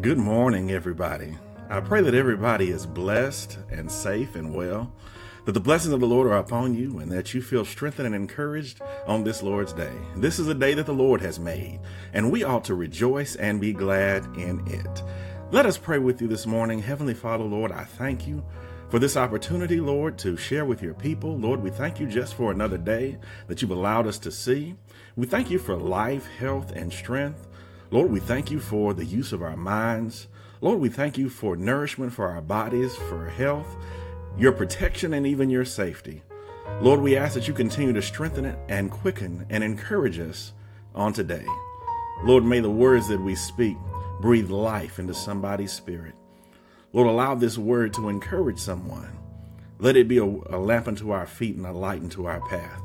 Good 0.00 0.16
morning, 0.16 0.70
everybody. 0.70 1.36
I 1.68 1.80
pray 1.80 2.02
that 2.02 2.14
everybody 2.14 2.70
is 2.70 2.86
blessed 2.86 3.58
and 3.68 3.90
safe 3.90 4.36
and 4.36 4.54
well, 4.54 4.92
that 5.44 5.52
the 5.52 5.60
blessings 5.60 5.92
of 5.92 5.98
the 5.98 6.06
Lord 6.06 6.28
are 6.28 6.38
upon 6.38 6.74
you, 6.74 7.00
and 7.00 7.10
that 7.10 7.34
you 7.34 7.42
feel 7.42 7.64
strengthened 7.64 8.06
and 8.06 8.14
encouraged 8.14 8.80
on 9.08 9.24
this 9.24 9.42
Lord's 9.42 9.72
day. 9.72 9.90
This 10.14 10.38
is 10.38 10.46
a 10.46 10.54
day 10.54 10.74
that 10.74 10.86
the 10.86 10.92
Lord 10.92 11.20
has 11.22 11.40
made, 11.40 11.80
and 12.12 12.30
we 12.30 12.44
ought 12.44 12.62
to 12.66 12.76
rejoice 12.76 13.34
and 13.34 13.60
be 13.60 13.72
glad 13.72 14.24
in 14.36 14.64
it. 14.68 15.02
Let 15.50 15.66
us 15.66 15.76
pray 15.76 15.98
with 15.98 16.22
you 16.22 16.28
this 16.28 16.46
morning. 16.46 16.78
Heavenly 16.78 17.14
Father, 17.14 17.42
Lord, 17.42 17.72
I 17.72 17.82
thank 17.82 18.24
you 18.24 18.44
for 18.90 19.00
this 19.00 19.16
opportunity, 19.16 19.80
Lord, 19.80 20.16
to 20.18 20.36
share 20.36 20.64
with 20.64 20.80
your 20.80 20.94
people. 20.94 21.36
Lord, 21.36 21.60
we 21.60 21.70
thank 21.70 21.98
you 21.98 22.06
just 22.06 22.34
for 22.34 22.52
another 22.52 22.78
day 22.78 23.18
that 23.48 23.60
you've 23.60 23.72
allowed 23.72 24.06
us 24.06 24.20
to 24.20 24.30
see. 24.30 24.76
We 25.16 25.26
thank 25.26 25.50
you 25.50 25.58
for 25.58 25.76
life, 25.76 26.28
health, 26.38 26.70
and 26.70 26.92
strength. 26.92 27.48
Lord, 27.90 28.10
we 28.10 28.20
thank 28.20 28.50
you 28.50 28.60
for 28.60 28.92
the 28.92 29.06
use 29.06 29.32
of 29.32 29.40
our 29.40 29.56
minds. 29.56 30.28
Lord, 30.60 30.78
we 30.78 30.90
thank 30.90 31.16
you 31.16 31.30
for 31.30 31.56
nourishment 31.56 32.12
for 32.12 32.28
our 32.28 32.42
bodies, 32.42 32.94
for 32.94 33.30
health, 33.30 33.76
your 34.36 34.52
protection, 34.52 35.14
and 35.14 35.26
even 35.26 35.48
your 35.48 35.64
safety. 35.64 36.22
Lord, 36.82 37.00
we 37.00 37.16
ask 37.16 37.32
that 37.32 37.48
you 37.48 37.54
continue 37.54 37.94
to 37.94 38.02
strengthen 38.02 38.44
it 38.44 38.58
and 38.68 38.90
quicken 38.90 39.46
and 39.48 39.64
encourage 39.64 40.18
us 40.18 40.52
on 40.94 41.14
today. 41.14 41.46
Lord, 42.24 42.44
may 42.44 42.60
the 42.60 42.68
words 42.68 43.08
that 43.08 43.22
we 43.22 43.34
speak 43.34 43.78
breathe 44.20 44.50
life 44.50 44.98
into 44.98 45.14
somebody's 45.14 45.72
spirit. 45.72 46.14
Lord, 46.92 47.08
allow 47.08 47.36
this 47.36 47.56
word 47.56 47.94
to 47.94 48.10
encourage 48.10 48.58
someone. 48.58 49.16
Let 49.78 49.96
it 49.96 50.08
be 50.08 50.18
a, 50.18 50.24
a 50.24 50.58
lamp 50.58 50.88
unto 50.88 51.10
our 51.10 51.26
feet 51.26 51.56
and 51.56 51.64
a 51.64 51.72
light 51.72 52.02
unto 52.02 52.26
our 52.26 52.46
path. 52.48 52.82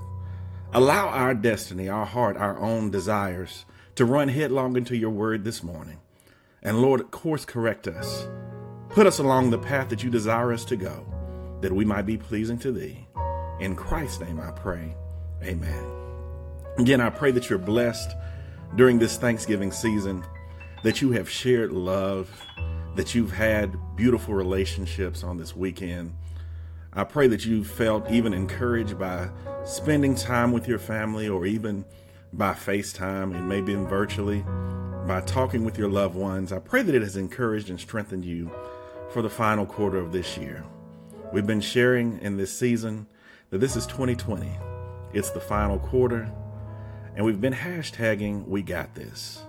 Allow 0.71 1.09
our 1.09 1.33
destiny, 1.33 1.89
our 1.89 2.05
heart, 2.05 2.37
our 2.37 2.57
own 2.57 2.89
desires 2.89 3.65
to 3.95 4.05
run 4.05 4.27
headlong 4.27 4.75
into 4.75 4.97
your 4.97 5.11
word 5.11 5.43
this 5.43 5.61
morning. 5.63 5.99
And 6.61 6.81
Lord, 6.81 7.11
course 7.11 7.45
correct 7.45 7.87
us. 7.87 8.27
Put 8.89 9.07
us 9.07 9.19
along 9.19 9.49
the 9.49 9.57
path 9.57 9.89
that 9.89 10.03
you 10.03 10.09
desire 10.09 10.51
us 10.53 10.65
to 10.65 10.75
go, 10.75 11.05
that 11.61 11.73
we 11.73 11.85
might 11.85 12.05
be 12.05 12.17
pleasing 12.17 12.57
to 12.59 12.71
thee. 12.71 13.07
In 13.59 13.75
Christ's 13.75 14.21
name 14.21 14.39
I 14.39 14.51
pray. 14.51 14.95
Amen. 15.43 15.85
Again, 16.77 17.01
I 17.01 17.09
pray 17.09 17.31
that 17.31 17.49
you're 17.49 17.59
blessed 17.59 18.15
during 18.75 18.97
this 18.97 19.17
Thanksgiving 19.17 19.71
season, 19.71 20.23
that 20.83 21.01
you 21.01 21.11
have 21.11 21.29
shared 21.29 21.71
love, 21.71 22.29
that 22.95 23.13
you've 23.13 23.31
had 23.31 23.75
beautiful 23.95 24.33
relationships 24.33 25.23
on 25.23 25.37
this 25.37 25.55
weekend. 25.55 26.15
I 26.93 27.03
pray 27.03 27.27
that 27.27 27.45
you 27.45 27.63
felt 27.63 28.09
even 28.09 28.33
encouraged 28.33 28.97
by 28.97 29.29
spending 29.65 30.15
time 30.15 30.51
with 30.51 30.67
your 30.67 30.79
family 30.79 31.27
or 31.27 31.45
even 31.45 31.85
by 32.33 32.53
FaceTime 32.53 33.35
and 33.35 33.47
maybe 33.47 33.75
virtually 33.75 34.43
by 35.07 35.21
talking 35.21 35.63
with 35.63 35.77
your 35.77 35.89
loved 35.89 36.15
ones. 36.15 36.51
I 36.51 36.59
pray 36.59 36.81
that 36.81 36.95
it 36.95 37.01
has 37.01 37.15
encouraged 37.15 37.69
and 37.69 37.79
strengthened 37.79 38.25
you 38.25 38.51
for 39.11 39.21
the 39.21 39.29
final 39.29 39.65
quarter 39.65 39.97
of 39.97 40.11
this 40.11 40.37
year. 40.37 40.63
We've 41.31 41.45
been 41.45 41.61
sharing 41.61 42.19
in 42.21 42.37
this 42.37 42.57
season 42.57 43.07
that 43.49 43.59
this 43.59 43.75
is 43.75 43.85
2020. 43.85 44.49
It's 45.13 45.29
the 45.29 45.39
final 45.39 45.77
quarter, 45.77 46.31
and 47.15 47.23
we've 47.23 47.41
been 47.41 47.53
hashtagging 47.53 48.47
We 48.47 48.63
Got 48.63 48.95
This. 48.95 49.43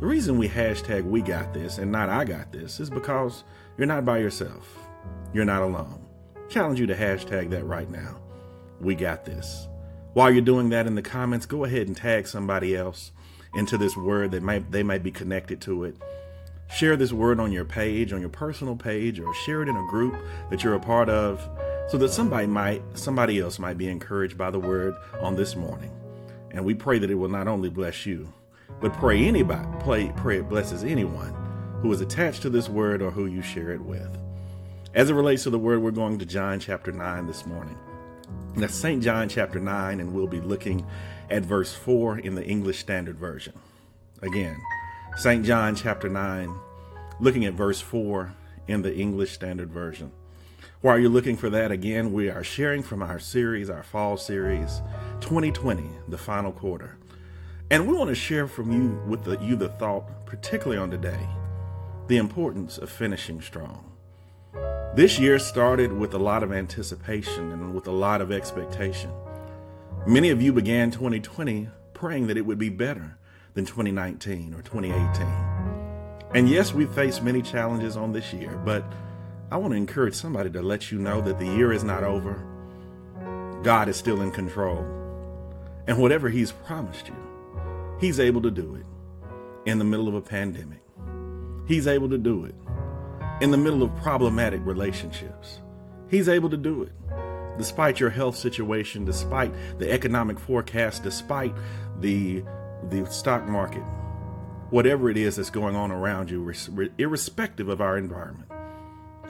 The 0.00 0.06
reason 0.06 0.36
we 0.36 0.48
hashtag 0.48 1.04
We 1.04 1.22
Got 1.22 1.54
This 1.54 1.78
and 1.78 1.92
not 1.92 2.08
I 2.08 2.24
Got 2.24 2.50
This 2.50 2.80
is 2.80 2.90
because 2.90 3.44
you're 3.78 3.86
not 3.86 4.04
by 4.04 4.18
yourself. 4.18 4.76
You're 5.32 5.44
not 5.44 5.62
alone. 5.62 6.04
Challenge 6.48 6.80
you 6.80 6.86
to 6.86 6.94
hashtag 6.94 7.50
that 7.50 7.64
right 7.64 7.90
now. 7.90 8.20
We 8.80 8.94
got 8.94 9.24
this. 9.24 9.68
While 10.16 10.30
you're 10.30 10.40
doing 10.40 10.70
that 10.70 10.86
in 10.86 10.94
the 10.94 11.02
comments, 11.02 11.44
go 11.44 11.64
ahead 11.64 11.88
and 11.88 11.94
tag 11.94 12.26
somebody 12.26 12.74
else 12.74 13.12
into 13.54 13.76
this 13.76 13.98
word 13.98 14.30
that 14.30 14.42
might 14.42 14.72
they 14.72 14.82
might 14.82 15.02
be 15.02 15.10
connected 15.10 15.60
to 15.60 15.84
it. 15.84 15.94
Share 16.74 16.96
this 16.96 17.12
word 17.12 17.38
on 17.38 17.52
your 17.52 17.66
page, 17.66 18.14
on 18.14 18.22
your 18.22 18.30
personal 18.30 18.76
page, 18.76 19.20
or 19.20 19.34
share 19.34 19.60
it 19.60 19.68
in 19.68 19.76
a 19.76 19.86
group 19.90 20.16
that 20.48 20.64
you're 20.64 20.72
a 20.72 20.80
part 20.80 21.10
of, 21.10 21.46
so 21.90 21.98
that 21.98 22.08
somebody 22.08 22.46
might 22.46 22.82
somebody 22.94 23.40
else 23.40 23.58
might 23.58 23.76
be 23.76 23.88
encouraged 23.88 24.38
by 24.38 24.50
the 24.50 24.58
word 24.58 24.94
on 25.20 25.36
this 25.36 25.54
morning. 25.54 25.90
And 26.52 26.64
we 26.64 26.72
pray 26.72 26.98
that 26.98 27.10
it 27.10 27.16
will 27.16 27.28
not 27.28 27.46
only 27.46 27.68
bless 27.68 28.06
you, 28.06 28.32
but 28.80 28.94
pray 28.94 29.22
anybody 29.22 29.68
pray, 29.80 30.10
pray 30.16 30.38
it 30.38 30.48
blesses 30.48 30.82
anyone 30.82 31.34
who 31.82 31.92
is 31.92 32.00
attached 32.00 32.40
to 32.40 32.48
this 32.48 32.70
word 32.70 33.02
or 33.02 33.10
who 33.10 33.26
you 33.26 33.42
share 33.42 33.70
it 33.70 33.82
with. 33.82 34.16
As 34.94 35.10
it 35.10 35.14
relates 35.14 35.42
to 35.42 35.50
the 35.50 35.58
word, 35.58 35.82
we're 35.82 35.90
going 35.90 36.18
to 36.20 36.24
John 36.24 36.58
chapter 36.58 36.90
9 36.90 37.26
this 37.26 37.44
morning. 37.44 37.76
That's 38.56 38.74
St. 38.74 39.02
John 39.02 39.28
chapter 39.28 39.60
9, 39.60 40.00
and 40.00 40.14
we'll 40.14 40.26
be 40.26 40.40
looking 40.40 40.86
at 41.28 41.42
verse 41.42 41.74
4 41.74 42.20
in 42.20 42.36
the 42.36 42.44
English 42.44 42.78
Standard 42.78 43.18
Version. 43.18 43.52
Again, 44.22 44.56
St. 45.18 45.44
John 45.44 45.76
chapter 45.76 46.08
9, 46.08 46.54
looking 47.20 47.44
at 47.44 47.52
verse 47.52 47.82
4 47.82 48.32
in 48.66 48.80
the 48.80 48.96
English 48.96 49.32
Standard 49.32 49.70
Version. 49.70 50.10
While 50.80 50.98
you're 50.98 51.10
looking 51.10 51.36
for 51.36 51.50
that, 51.50 51.70
again, 51.70 52.14
we 52.14 52.30
are 52.30 52.42
sharing 52.42 52.82
from 52.82 53.02
our 53.02 53.18
series, 53.18 53.68
our 53.68 53.82
fall 53.82 54.16
series, 54.16 54.80
2020, 55.20 55.90
the 56.08 56.16
final 56.16 56.50
quarter. 56.50 56.96
And 57.70 57.86
we 57.86 57.92
want 57.92 58.08
to 58.08 58.14
share 58.14 58.48
from 58.48 58.72
you 58.72 59.02
with 59.06 59.24
the, 59.24 59.36
you 59.44 59.56
the 59.56 59.68
thought, 59.68 60.24
particularly 60.24 60.80
on 60.80 60.90
today, 60.90 61.28
the 62.06 62.16
importance 62.16 62.78
of 62.78 62.88
finishing 62.88 63.42
strong. 63.42 63.95
This 64.96 65.18
year 65.18 65.38
started 65.38 65.92
with 65.92 66.14
a 66.14 66.18
lot 66.18 66.42
of 66.42 66.54
anticipation 66.54 67.52
and 67.52 67.74
with 67.74 67.86
a 67.86 67.92
lot 67.92 68.22
of 68.22 68.32
expectation. 68.32 69.10
Many 70.06 70.30
of 70.30 70.40
you 70.40 70.54
began 70.54 70.90
2020 70.90 71.68
praying 71.92 72.28
that 72.28 72.38
it 72.38 72.46
would 72.46 72.56
be 72.56 72.70
better 72.70 73.18
than 73.52 73.66
2019 73.66 74.54
or 74.54 74.62
2018. 74.62 75.26
And 76.34 76.48
yes, 76.48 76.72
we've 76.72 76.90
faced 76.90 77.22
many 77.22 77.42
challenges 77.42 77.94
on 77.98 78.12
this 78.12 78.32
year, 78.32 78.56
but 78.64 78.90
I 79.50 79.58
want 79.58 79.72
to 79.72 79.76
encourage 79.76 80.14
somebody 80.14 80.48
to 80.48 80.62
let 80.62 80.90
you 80.90 80.98
know 80.98 81.20
that 81.20 81.38
the 81.38 81.44
year 81.44 81.74
is 81.74 81.84
not 81.84 82.02
over. 82.02 82.42
God 83.62 83.90
is 83.90 83.98
still 83.98 84.22
in 84.22 84.30
control. 84.30 84.78
And 85.86 85.98
whatever 85.98 86.30
He's 86.30 86.52
promised 86.52 87.08
you, 87.08 87.16
He's 88.00 88.18
able 88.18 88.40
to 88.40 88.50
do 88.50 88.76
it 88.76 88.86
in 89.70 89.76
the 89.76 89.84
middle 89.84 90.08
of 90.08 90.14
a 90.14 90.22
pandemic. 90.22 90.80
He's 91.68 91.86
able 91.86 92.08
to 92.08 92.16
do 92.16 92.46
it 92.46 92.54
in 93.40 93.50
the 93.50 93.56
middle 93.56 93.82
of 93.82 93.94
problematic 93.96 94.64
relationships. 94.64 95.60
He's 96.08 96.28
able 96.28 96.50
to 96.50 96.56
do 96.56 96.82
it. 96.82 96.92
Despite 97.58 98.00
your 98.00 98.10
health 98.10 98.36
situation, 98.36 99.04
despite 99.04 99.52
the 99.78 99.90
economic 99.90 100.38
forecast, 100.38 101.02
despite 101.02 101.54
the 102.00 102.44
the 102.90 103.04
stock 103.06 103.46
market, 103.48 103.82
whatever 104.70 105.10
it 105.10 105.16
is 105.16 105.36
that's 105.36 105.50
going 105.50 105.74
on 105.74 105.90
around 105.90 106.30
you, 106.30 106.52
irrespective 106.98 107.68
of 107.68 107.80
our 107.80 107.96
environment, 107.96 108.50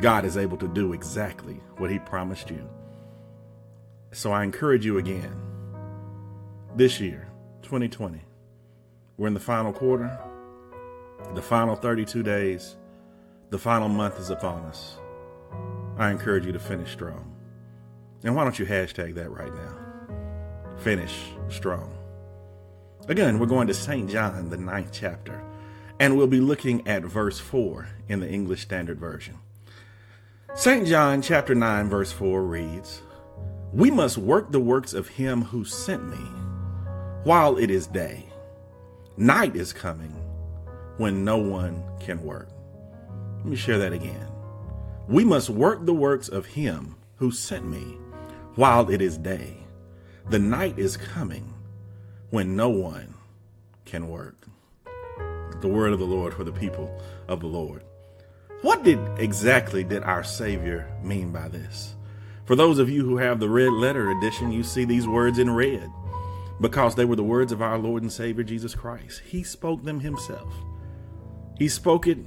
God 0.01 0.25
is 0.25 0.37
able 0.37 0.57
to 0.59 0.69
do 0.69 0.93
exactly 0.93 1.61
what 1.79 1.91
He 1.91 1.99
promised 2.01 2.51
you. 2.51 2.69
So 4.13 4.33
I 4.33 4.43
encourage 4.43 4.85
you 4.85 4.99
again 4.99 5.41
this 6.75 7.01
year, 7.01 7.29
2020, 7.63 8.21
we're 9.17 9.29
in 9.29 9.35
the 9.35 9.41
final 9.41 9.73
quarter, 9.73 10.19
the 11.35 11.43
final 11.43 11.75
32 11.75 12.23
days 12.23 12.77
the 13.51 13.59
final 13.59 13.89
month 13.89 14.19
is 14.19 14.31
upon 14.31 14.65
us. 14.65 14.97
I 15.99 16.11
encourage 16.11 16.45
you 16.45 16.53
to 16.53 16.59
finish 16.59 16.93
strong. 16.93 17.33
And 18.25 18.35
why 18.35 18.43
don't 18.43 18.59
you 18.59 18.67
hashtag 18.67 19.15
that 19.15 19.31
right 19.31 19.55
now? 19.55 20.77
Finish 20.79 21.31
strong. 21.49 21.97
Again, 23.09 23.39
we're 23.39 23.47
going 23.47 23.69
to 23.69 23.75
St. 23.75 24.11
John, 24.11 24.51
the 24.51 24.57
ninth 24.57 24.91
chapter, 24.93 25.41
and 26.01 26.17
we'll 26.17 26.27
be 26.27 26.41
looking 26.41 26.87
at 26.89 27.05
verse 27.05 27.39
4 27.39 27.89
in 28.09 28.21
the 28.21 28.29
English 28.29 28.63
Standard 28.63 28.99
Version. 28.99 29.39
St. 30.55 30.87
John 30.87 31.23
chapter 31.23 31.55
9, 31.55 31.89
verse 31.89 32.11
4 32.11 32.43
reads, 32.43 33.03
We 33.73 33.91
must 33.91 34.19
work 34.19 34.51
the 34.51 34.61
works 34.61 34.93
of 34.93 35.09
him 35.09 35.43
who 35.43 35.65
sent 35.65 36.09
me 36.09 36.25
while 37.23 37.59
it 37.59 37.71
is 37.71 37.87
day. 37.87 38.27
Night 39.17 39.55
is 39.55 39.73
coming 39.73 40.13
when 40.97 41.25
no 41.25 41.37
one 41.39 41.83
can 42.01 42.23
work. 42.25 42.49
Let 43.47 43.51
me 43.53 43.57
share 43.57 43.79
that 43.79 43.93
again. 43.93 44.27
We 45.07 45.25
must 45.25 45.51
work 45.51 45.87
the 45.87 45.95
works 45.95 46.29
of 46.29 46.47
him 46.47 46.97
who 47.19 47.31
sent 47.31 47.65
me 47.65 47.97
while 48.57 48.91
it 48.91 49.01
is 49.01 49.17
day. 49.17 49.59
The 50.29 50.41
night 50.41 50.77
is 50.81 50.97
coming 50.97 51.55
when 52.31 52.57
no 52.57 52.69
one 52.69 53.15
can 53.85 54.09
work. 54.09 54.49
The 55.61 55.69
word 55.69 55.93
of 55.93 56.01
the 56.01 56.05
Lord 56.05 56.35
for 56.35 56.43
the 56.43 56.51
people 56.51 57.01
of 57.29 57.39
the 57.39 57.47
Lord. 57.47 57.85
What 58.63 58.83
did 58.83 58.99
exactly 59.17 59.85
did 59.85 60.03
our 60.03 60.25
Savior 60.25 60.91
mean 61.01 61.31
by 61.31 61.47
this? 61.47 61.95
For 62.47 62.57
those 62.57 62.81
of 62.81 62.91
you 62.91 63.05
who 63.05 63.19
have 63.19 63.39
the 63.39 63.49
red 63.49 63.71
letter 63.71 64.11
edition, 64.11 64.51
you 64.51 64.65
see 64.65 64.85
these 64.85 65.07
words 65.07 65.39
in 65.39 65.55
red 65.55 65.89
because 66.61 66.97
they 66.97 67.05
were 67.05 67.15
the 67.15 67.23
words 67.23 67.53
of 67.53 67.63
our 67.63 67.79
Lord 67.79 68.03
and 68.03 68.11
Savior 68.11 68.43
Jesus 68.43 68.75
Christ. 68.75 69.23
He 69.25 69.45
spoke 69.45 69.85
them 69.85 70.01
himself. 70.01 70.53
He 71.57 71.69
spoke 71.69 72.09
it 72.09 72.19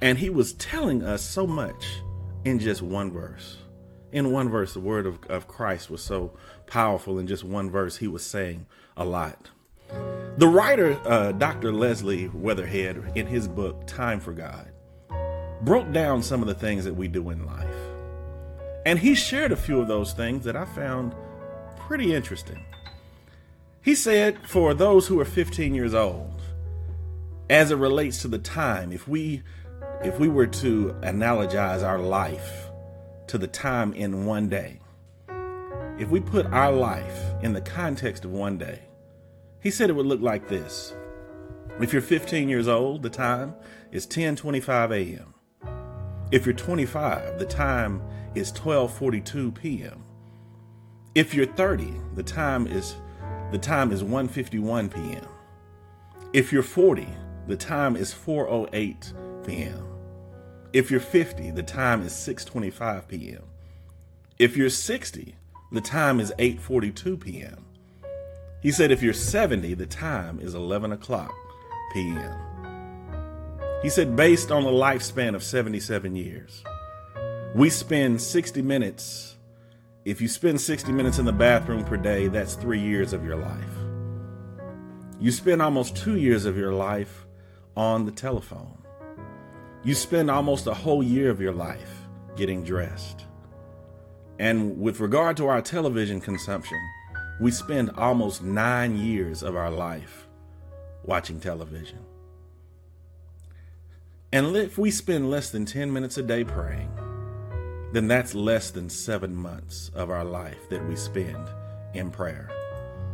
and 0.00 0.18
he 0.18 0.30
was 0.30 0.52
telling 0.54 1.02
us 1.02 1.22
so 1.22 1.46
much 1.46 2.00
in 2.44 2.58
just 2.58 2.82
one 2.82 3.10
verse. 3.10 3.58
In 4.12 4.32
one 4.32 4.48
verse, 4.48 4.74
the 4.74 4.80
word 4.80 5.06
of, 5.06 5.18
of 5.28 5.48
Christ 5.48 5.90
was 5.90 6.02
so 6.02 6.36
powerful. 6.66 7.18
In 7.18 7.26
just 7.26 7.44
one 7.44 7.70
verse, 7.70 7.96
he 7.96 8.06
was 8.06 8.24
saying 8.24 8.66
a 8.96 9.04
lot. 9.04 9.50
The 10.38 10.48
writer, 10.48 11.00
uh, 11.04 11.32
Dr. 11.32 11.72
Leslie 11.72 12.28
Weatherhead, 12.28 13.12
in 13.14 13.26
his 13.26 13.48
book, 13.48 13.86
Time 13.86 14.20
for 14.20 14.32
God, 14.32 14.70
broke 15.62 15.90
down 15.92 16.22
some 16.22 16.42
of 16.42 16.48
the 16.48 16.54
things 16.54 16.84
that 16.84 16.94
we 16.94 17.08
do 17.08 17.30
in 17.30 17.46
life. 17.46 17.66
And 18.84 18.98
he 18.98 19.14
shared 19.14 19.50
a 19.50 19.56
few 19.56 19.80
of 19.80 19.88
those 19.88 20.12
things 20.12 20.44
that 20.44 20.56
I 20.56 20.64
found 20.64 21.14
pretty 21.78 22.14
interesting. 22.14 22.64
He 23.82 23.94
said, 23.94 24.46
for 24.46 24.74
those 24.74 25.06
who 25.06 25.18
are 25.20 25.24
15 25.24 25.74
years 25.74 25.94
old, 25.94 26.42
as 27.48 27.70
it 27.70 27.76
relates 27.76 28.20
to 28.22 28.28
the 28.28 28.38
time, 28.38 28.92
if 28.92 29.06
we 29.08 29.42
if 30.02 30.18
we 30.18 30.28
were 30.28 30.46
to 30.46 30.94
analogize 31.02 31.82
our 31.82 31.98
life 31.98 32.70
to 33.28 33.38
the 33.38 33.46
time 33.46 33.92
in 33.94 34.26
one 34.26 34.48
day, 34.48 34.80
if 35.98 36.10
we 36.10 36.20
put 36.20 36.46
our 36.46 36.72
life 36.72 37.20
in 37.42 37.52
the 37.52 37.60
context 37.60 38.24
of 38.24 38.30
one 38.30 38.58
day, 38.58 38.80
he 39.60 39.70
said 39.70 39.88
it 39.88 39.94
would 39.94 40.06
look 40.06 40.20
like 40.20 40.48
this. 40.48 40.94
If 41.80 41.92
you're 41.92 42.02
15 42.02 42.48
years 42.48 42.68
old, 42.68 43.02
the 43.02 43.10
time 43.10 43.54
is 43.90 44.06
10:25 44.06 44.92
a.m. 44.92 45.34
If 46.30 46.44
you're 46.44 46.54
25, 46.54 47.38
the 47.38 47.46
time 47.46 48.02
is 48.34 48.52
12:42 48.52 49.54
p.m. 49.54 50.04
If 51.14 51.34
you're 51.34 51.46
30, 51.46 51.94
the 52.14 52.22
time 52.22 52.66
is 52.66 52.96
the 53.50 53.58
time 53.58 53.92
is 53.92 54.02
1:51 54.02 54.92
p.m. 54.92 55.26
If 56.32 56.52
you're 56.52 56.62
40, 56.62 57.08
the 57.46 57.56
time 57.56 57.96
is 57.96 58.12
4:08 58.12 59.12
p.m. 59.46 59.86
If 60.72 60.90
you're 60.90 61.00
50, 61.00 61.52
the 61.52 61.62
time 61.62 62.02
is 62.02 62.12
6:25 62.12 63.08
p.m. 63.08 63.42
If 64.38 64.56
you're 64.56 64.68
60, 64.68 65.34
the 65.72 65.80
time 65.80 66.20
is 66.20 66.32
8:42 66.38 67.20
p.m. 67.20 67.64
He 68.60 68.72
said 68.72 68.90
if 68.90 69.02
you're 69.02 69.14
70, 69.14 69.74
the 69.74 69.86
time 69.86 70.40
is 70.40 70.54
11 70.54 70.92
o'clock 70.92 71.34
p.m. 71.92 72.38
He 73.82 73.88
said 73.88 74.16
based 74.16 74.50
on 74.50 74.64
a 74.64 74.70
lifespan 74.70 75.34
of 75.34 75.42
77 75.42 76.16
years, 76.16 76.64
we 77.54 77.70
spend 77.70 78.20
60 78.20 78.60
minutes. 78.62 79.36
If 80.04 80.20
you 80.20 80.28
spend 80.28 80.60
60 80.60 80.92
minutes 80.92 81.18
in 81.18 81.24
the 81.24 81.32
bathroom 81.32 81.84
per 81.84 81.96
day, 81.96 82.28
that's 82.28 82.54
three 82.54 82.80
years 82.80 83.12
of 83.12 83.24
your 83.24 83.36
life. 83.36 83.76
You 85.18 85.30
spend 85.30 85.62
almost 85.62 85.96
two 85.96 86.16
years 86.16 86.44
of 86.44 86.56
your 86.56 86.72
life 86.72 87.26
on 87.76 88.04
the 88.04 88.12
telephone. 88.12 88.82
You 89.84 89.94
spend 89.94 90.30
almost 90.30 90.66
a 90.66 90.74
whole 90.74 91.02
year 91.02 91.30
of 91.30 91.40
your 91.40 91.52
life 91.52 92.02
getting 92.36 92.62
dressed. 92.64 93.24
And 94.38 94.78
with 94.78 95.00
regard 95.00 95.36
to 95.38 95.46
our 95.46 95.62
television 95.62 96.20
consumption, 96.20 96.78
we 97.40 97.50
spend 97.50 97.90
almost 97.96 98.42
nine 98.42 98.96
years 98.96 99.42
of 99.42 99.56
our 99.56 99.70
life 99.70 100.26
watching 101.04 101.40
television. 101.40 101.98
And 104.32 104.56
if 104.56 104.76
we 104.76 104.90
spend 104.90 105.30
less 105.30 105.50
than 105.50 105.64
10 105.64 105.92
minutes 105.92 106.18
a 106.18 106.22
day 106.22 106.44
praying, 106.44 106.90
then 107.92 108.08
that's 108.08 108.34
less 108.34 108.70
than 108.70 108.90
seven 108.90 109.34
months 109.34 109.90
of 109.94 110.10
our 110.10 110.24
life 110.24 110.68
that 110.68 110.86
we 110.86 110.96
spend 110.96 111.48
in 111.94 112.10
prayer. 112.10 112.50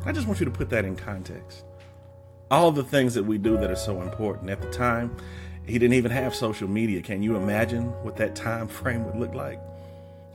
I 0.04 0.12
just 0.12 0.26
want 0.26 0.40
you 0.40 0.46
to 0.46 0.50
put 0.50 0.70
that 0.70 0.84
in 0.84 0.96
context. 0.96 1.64
All 2.50 2.72
the 2.72 2.82
things 2.82 3.14
that 3.14 3.22
we 3.22 3.38
do 3.38 3.56
that 3.58 3.70
are 3.70 3.76
so 3.76 4.02
important. 4.02 4.50
At 4.50 4.60
the 4.60 4.70
time, 4.70 5.16
he 5.66 5.78
didn't 5.78 5.94
even 5.94 6.10
have 6.10 6.34
social 6.34 6.68
media. 6.68 7.02
Can 7.02 7.22
you 7.22 7.36
imagine 7.36 7.86
what 8.02 8.16
that 8.16 8.34
time 8.34 8.68
frame 8.68 9.04
would 9.04 9.16
look 9.16 9.34
like? 9.34 9.60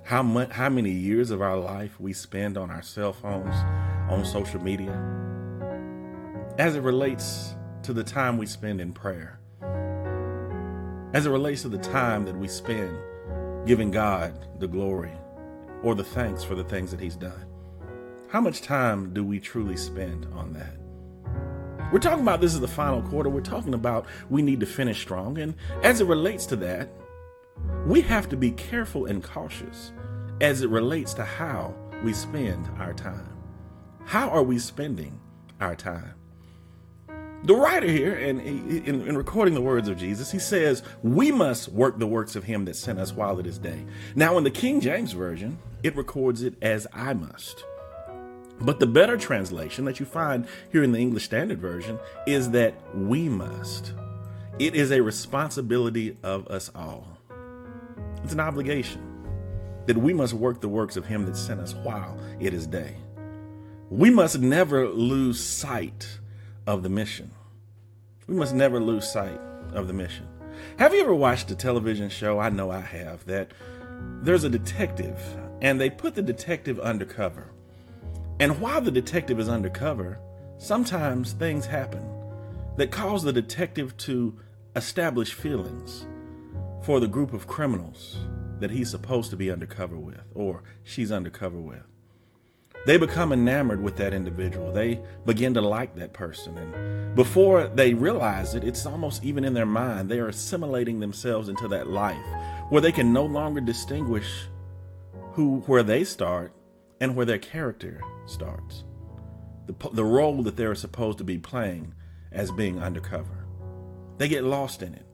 how 0.08 0.24
much 0.24 0.50
how 0.52 0.70
many 0.70 0.90
years 0.90 1.32
of 1.32 1.42
our 1.42 1.58
life 1.58 2.00
we 2.00 2.14
spend 2.14 2.58
on 2.58 2.72
our 2.72 2.82
cell 2.82 3.12
phones 3.12 3.54
on 4.10 4.24
social 4.24 4.64
media 4.64 4.94
as 6.58 6.78
it 6.78 6.82
relates 6.82 7.58
to 7.84 7.92
the 7.92 8.06
time 8.06 8.38
we 8.38 8.46
spend 8.46 8.80
in 8.80 8.94
prayer 8.94 9.38
as 11.14 11.26
it 11.26 11.30
relates 11.30 11.62
to 11.62 11.68
the 11.68 11.78
time 11.78 12.24
that 12.24 12.38
we 12.38 12.48
spend 12.48 12.98
giving 13.66 13.92
God 13.92 14.48
the 14.62 14.68
glory 14.68 15.12
or 15.84 15.94
the 15.94 16.06
thanks 16.06 16.42
for 16.42 16.56
the 16.56 16.64
things 16.64 16.90
that 16.92 17.02
he's 17.02 17.18
done 17.18 17.46
how 18.30 18.40
much 18.40 18.62
time 18.62 19.14
do 19.14 19.26
we 19.26 19.42
truly 19.42 19.76
spend 19.76 20.26
on 20.34 20.54
that 20.54 20.78
we're 21.92 22.00
talking 22.00 22.22
about 22.22 22.42
this 22.42 22.54
is 22.54 22.60
the 22.60 22.68
final 22.68 23.02
quarter 23.04 23.30
we're 23.30 23.42
talking 23.42 23.74
about 23.74 24.06
we 24.30 24.42
need 24.42 24.60
to 24.60 24.66
finish 24.66 25.02
strong 25.02 25.38
and 25.38 25.54
as 25.84 26.02
it 26.02 26.08
relates 26.08 26.46
to 26.46 26.56
that 26.56 26.90
we 27.86 28.02
have 28.02 28.28
to 28.30 28.38
be 28.38 28.52
careful 28.52 29.06
and 29.06 29.24
cautious 29.24 29.92
as 30.42 30.62
it 30.62 30.70
relates 30.70 31.14
to 31.16 31.24
how 31.24 31.74
we 32.04 32.14
spend 32.14 32.68
our 32.78 32.94
time. 32.94 33.30
How 34.06 34.30
are 34.30 34.44
we 34.44 34.60
spending 34.60 35.20
our 35.60 35.76
time? 35.76 36.14
The 37.44 37.56
writer 37.56 37.88
here, 37.88 38.16
and 38.16 38.42
in, 38.42 39.08
in, 39.08 39.18
recording 39.18 39.54
the 39.54 39.62
words 39.62 39.88
of 39.88 39.98
Jesus, 39.98 40.32
he 40.32 40.40
says, 40.40 40.82
We 41.04 41.32
must 41.32 41.70
work 41.70 42.00
the 42.00 42.08
works 42.08 42.36
of 42.36 42.44
him 42.44 42.66
that 42.66 42.76
sent 42.76 43.00
us 43.00 43.14
while 43.14 43.40
it 43.40 43.46
is 43.46 43.60
day. 43.60 43.86
Now, 44.16 44.38
in 44.38 44.44
the 44.44 44.52
King 44.52 44.82
James 44.82 45.14
Version, 45.14 45.60
it 45.84 45.96
records 45.96 46.42
it 46.42 46.56
as 46.62 46.88
I 46.94 47.14
must. 47.14 47.64
But 48.60 48.80
the 48.80 48.88
better 48.88 49.18
translation 49.18 49.86
that 49.86 50.00
you 50.00 50.06
find 50.06 50.48
here 50.72 50.84
in 50.84 50.92
the 50.92 51.00
English 51.00 51.26
Standard 51.26 51.60
Version 51.60 52.00
is 52.26 52.52
that 52.52 52.74
we 52.96 53.30
must. 53.30 53.94
It 54.60 54.74
is 54.74 54.92
a 54.92 55.02
responsibility 55.02 56.18
of 56.24 56.48
us 56.48 56.72
all, 56.74 57.18
it's 58.24 58.34
an 58.34 58.40
obligation 58.40 59.02
that 59.86 59.98
we 59.98 60.14
must 60.14 60.34
work 60.34 60.60
the 60.60 60.68
works 60.68 60.98
of 60.98 61.06
him 61.06 61.26
that 61.26 61.38
sent 61.38 61.62
us 61.62 61.74
while 61.74 62.20
it 62.40 62.54
is 62.54 62.68
day. 62.68 62.98
We 63.90 64.10
must 64.10 64.40
never 64.40 64.88
lose 64.88 65.42
sight 65.42 66.20
of 66.66 66.84
the 66.84 66.90
mission. 66.90 67.32
We 68.28 68.36
must 68.36 68.54
never 68.54 68.82
lose 68.82 69.10
sight 69.10 69.40
of 69.72 69.88
the 69.88 69.94
mission. 69.94 70.28
Have 70.78 70.94
you 70.94 71.02
ever 71.02 71.16
watched 71.16 71.50
a 71.52 71.56
television 71.56 72.10
show? 72.10 72.38
I 72.40 72.50
know 72.50 72.70
I 72.70 72.82
have, 72.82 73.26
that 73.28 73.52
there's 74.22 74.44
a 74.44 74.50
detective 74.50 75.18
and 75.62 75.80
they 75.80 75.90
put 75.90 76.16
the 76.16 76.22
detective 76.22 76.80
undercover. 76.80 77.50
And 78.40 78.60
while 78.60 78.82
the 78.82 78.92
detective 78.92 79.40
is 79.40 79.50
undercover, 79.50 80.20
sometimes 80.58 81.34
things 81.34 81.66
happen 81.66 82.08
that 82.76 82.92
cause 82.92 83.24
the 83.24 83.34
detective 83.34 83.98
to 83.98 84.38
establish 84.76 85.34
feelings 85.34 86.06
for 86.84 87.00
the 87.00 87.08
group 87.08 87.34
of 87.34 87.48
criminals 87.48 88.18
that 88.60 88.72
he's 88.72 88.92
supposed 88.92 89.32
to 89.32 89.36
be 89.36 89.52
undercover 89.52 89.98
with 89.98 90.22
or 90.36 90.64
she's 90.84 91.12
undercover 91.12 91.60
with. 91.60 91.82
They 92.86 92.98
become 92.98 93.34
enamored 93.34 93.82
with 93.82 93.98
that 93.98 94.14
individual. 94.14 94.72
They 94.72 95.02
begin 95.26 95.54
to 95.56 95.62
like 95.62 95.96
that 95.96 96.14
person. 96.14 96.58
And 96.58 97.16
before 97.16 97.68
they 97.68 97.94
realize 97.94 98.56
it, 98.56 98.64
it's 98.64 98.86
almost 98.86 99.26
even 99.26 99.44
in 99.44 99.54
their 99.54 99.66
mind. 99.66 100.10
They 100.10 100.20
are 100.20 100.30
assimilating 100.30 101.00
themselves 101.00 101.50
into 101.50 101.68
that 101.70 101.88
life 101.88 102.26
where 102.70 102.82
they 102.82 102.92
can 102.92 103.12
no 103.12 103.26
longer 103.26 103.62
distinguish 103.62 104.48
who 105.34 105.60
where 105.66 105.84
they 105.84 106.04
start 106.04 106.54
and 107.00 107.16
where 107.16 107.26
their 107.26 107.38
character 107.38 108.02
starts. 108.26 108.84
The, 109.68 109.90
the 109.94 110.06
role 110.06 110.44
that 110.44 110.56
they're 110.56 110.76
supposed 110.76 111.18
to 111.18 111.24
be 111.24 111.38
playing 111.38 111.94
as 112.32 112.52
being 112.52 112.82
undercover. 112.82 113.46
They 114.18 114.28
get 114.28 114.44
lost 114.44 114.82
in 114.82 114.94
it. 114.94 115.06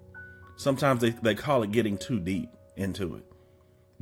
Sometimes 0.55 1.01
they, 1.01 1.09
they 1.09 1.35
call 1.35 1.63
it 1.63 1.71
getting 1.71 1.97
too 1.97 2.19
deep 2.19 2.49
into 2.75 3.15
it 3.15 3.25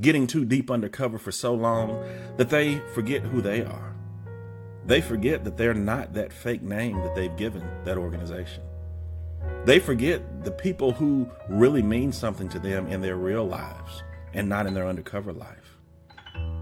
getting 0.02 0.26
too 0.26 0.46
deep 0.46 0.72
undercover 0.72 1.18
for 1.18 1.32
so 1.32 1.54
long 1.54 2.04
that 2.38 2.50
they 2.50 2.80
forget 2.94 3.22
who 3.22 3.42
they 3.42 3.62
are. 3.62 3.96
They 4.86 5.00
forget 5.00 5.44
that 5.44 5.58
they're 5.58 5.76
not 5.76 6.14
that 6.14 6.34
fake 6.34 6.64
name 6.64 6.98
that 7.02 7.14
they've 7.14 7.36
given 7.36 7.64
that 7.86 7.98
organization. 7.98 8.64
They 9.66 9.80
forget 9.80 10.44
the 10.44 10.52
people 10.52 10.92
who 10.92 11.30
really 11.48 11.84
mean 11.84 12.12
something 12.12 12.50
to 12.50 12.60
them 12.60 12.88
in 12.88 13.02
their 13.02 13.16
real 13.16 13.46
lives 13.46 14.04
and 14.34 14.50
not 14.50 14.66
in 14.66 14.74
their 14.74 14.88
undercover 14.88 15.34
life. 15.34 15.61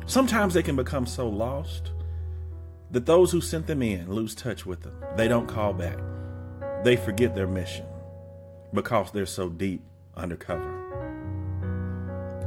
Sometimes 0.09 0.55
they 0.55 0.63
can 0.63 0.75
become 0.75 1.05
so 1.05 1.29
lost 1.29 1.91
that 2.89 3.05
those 3.05 3.31
who 3.31 3.41
sent 3.41 3.67
them 3.67 3.83
in 3.83 4.11
lose 4.11 4.33
touch 4.33 4.65
with 4.65 4.81
them. 4.81 4.95
They 5.15 5.27
don't 5.27 5.45
call 5.45 5.71
back. 5.71 5.99
They 6.83 6.95
forget 6.95 7.35
their 7.35 7.45
mission 7.45 7.85
because 8.73 9.11
they're 9.11 9.27
so 9.27 9.49
deep 9.49 9.83
undercover. 10.17 10.67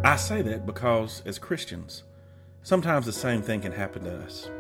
I 0.03 0.17
say 0.17 0.43
that 0.43 0.67
because 0.67 1.23
as 1.25 1.39
Christians, 1.39 2.03
sometimes 2.65 3.07
the 3.07 3.13
same 3.13 3.43
thing 3.43 3.61
can 3.61 3.71
happen 3.71 4.03
to 4.03 4.25
us. 4.25 4.51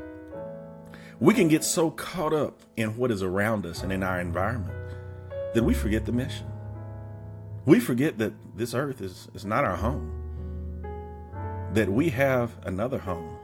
We 1.18 1.34
can 1.34 1.48
get 1.48 1.64
so 1.64 1.90
caught 1.90 2.32
up 2.32 2.60
in 2.76 2.96
what 2.96 3.10
is 3.10 3.20
around 3.20 3.66
us 3.66 3.82
and 3.82 3.92
in 3.92 4.04
our 4.04 4.20
environment 4.20 4.94
that 5.54 5.64
we 5.64 5.74
forget 5.74 6.06
the 6.06 6.12
mission. 6.12 6.46
We 7.66 7.80
forget 7.80 8.18
that 8.18 8.32
this 8.56 8.74
earth 8.74 9.00
is, 9.00 9.26
is 9.34 9.44
not 9.44 9.64
our 9.64 9.76
home, 9.76 10.21
that 11.72 11.88
we 11.88 12.10
have 12.10 12.54
another 12.64 12.98
home, 12.98 13.36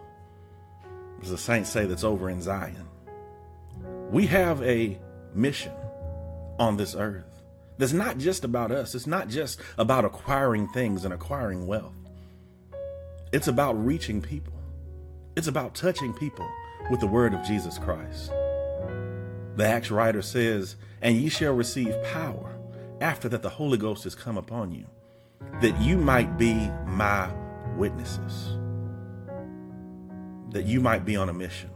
as 1.23 1.31
the 1.31 1.39
saints 1.39 1.71
say, 1.71 1.87
that's 1.87 2.05
over 2.05 2.29
in 2.29 2.43
Zion. 2.43 2.87
We 4.11 4.27
have 4.27 4.63
a 4.63 4.99
mission 5.35 5.73
on 6.59 6.77
this 6.77 6.95
earth 6.95 7.43
that's 7.79 7.93
not 7.93 8.19
just 8.19 8.45
about 8.45 8.71
us. 8.71 8.95
It's 8.95 9.07
not 9.07 9.29
just 9.29 9.61
about 9.79 10.05
acquiring 10.05 10.69
things 10.69 11.05
and 11.05 11.15
acquiring 11.15 11.67
wealth. 11.67 11.95
It's 13.33 13.49
about 13.49 13.83
reaching 13.85 14.21
people. 14.21 14.53
It's 15.37 15.47
about 15.47 15.75
touching 15.75 16.13
people 16.13 16.49
with 16.91 17.01
the 17.01 17.07
word 17.07 17.35
of 17.35 17.45
Jesus 17.45 17.79
Christ. 17.79 18.33
The 19.57 19.67
Acts 19.67 19.91
writer 19.91 20.23
says, 20.23 20.77
And 21.01 21.17
ye 21.17 21.29
shall 21.29 21.53
receive 21.53 21.95
power 22.05 22.57
after 23.01 23.29
that 23.29 23.43
the 23.43 23.49
Holy 23.49 23.79
Ghost 23.79 24.05
has 24.05 24.15
come 24.15 24.37
upon 24.37 24.73
you, 24.73 24.87
that 25.61 25.81
you 25.81 25.97
might 25.97 26.37
be 26.37 26.55
my 26.87 27.31
witnesses, 27.79 28.59
that 30.51 30.65
you 30.67 30.81
might 30.81 31.05
be 31.05 31.17
on 31.17 31.29
a 31.29 31.33
mission, 31.33 31.71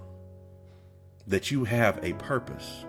that 1.26 1.50
you 1.50 1.64
have 1.64 2.02
a 2.02 2.12
purpose 2.14 2.84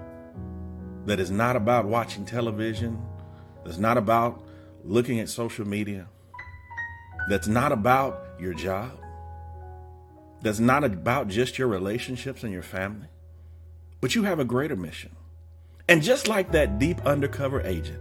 that 1.06 1.20
is 1.20 1.30
not 1.30 1.56
about 1.56 1.86
watching 1.86 2.26
television, 2.26 3.02
that's 3.64 3.78
not 3.78 3.98
about 3.98 4.44
looking 4.84 5.20
at 5.20 5.30
social 5.30 5.68
media, 5.68 6.08
that's 7.30 7.48
not 7.48 7.72
about 7.72 8.26
your 8.40 8.54
job, 8.54 8.92
that's 10.42 10.60
not 10.60 10.84
about 10.84 11.28
just 11.28 11.58
your 11.58 11.68
relationships 11.68 12.44
and 12.44 12.52
your 12.52 12.64
family, 12.64 13.08
but 14.02 14.16
you 14.16 14.24
have 14.24 14.40
a 14.40 14.46
greater 14.46 14.76
mission. 14.76 15.16
And 15.88 16.02
just 16.02 16.28
like 16.28 16.52
that 16.54 16.80
deep 16.80 17.06
undercover 17.06 17.62
agent, 17.62 18.00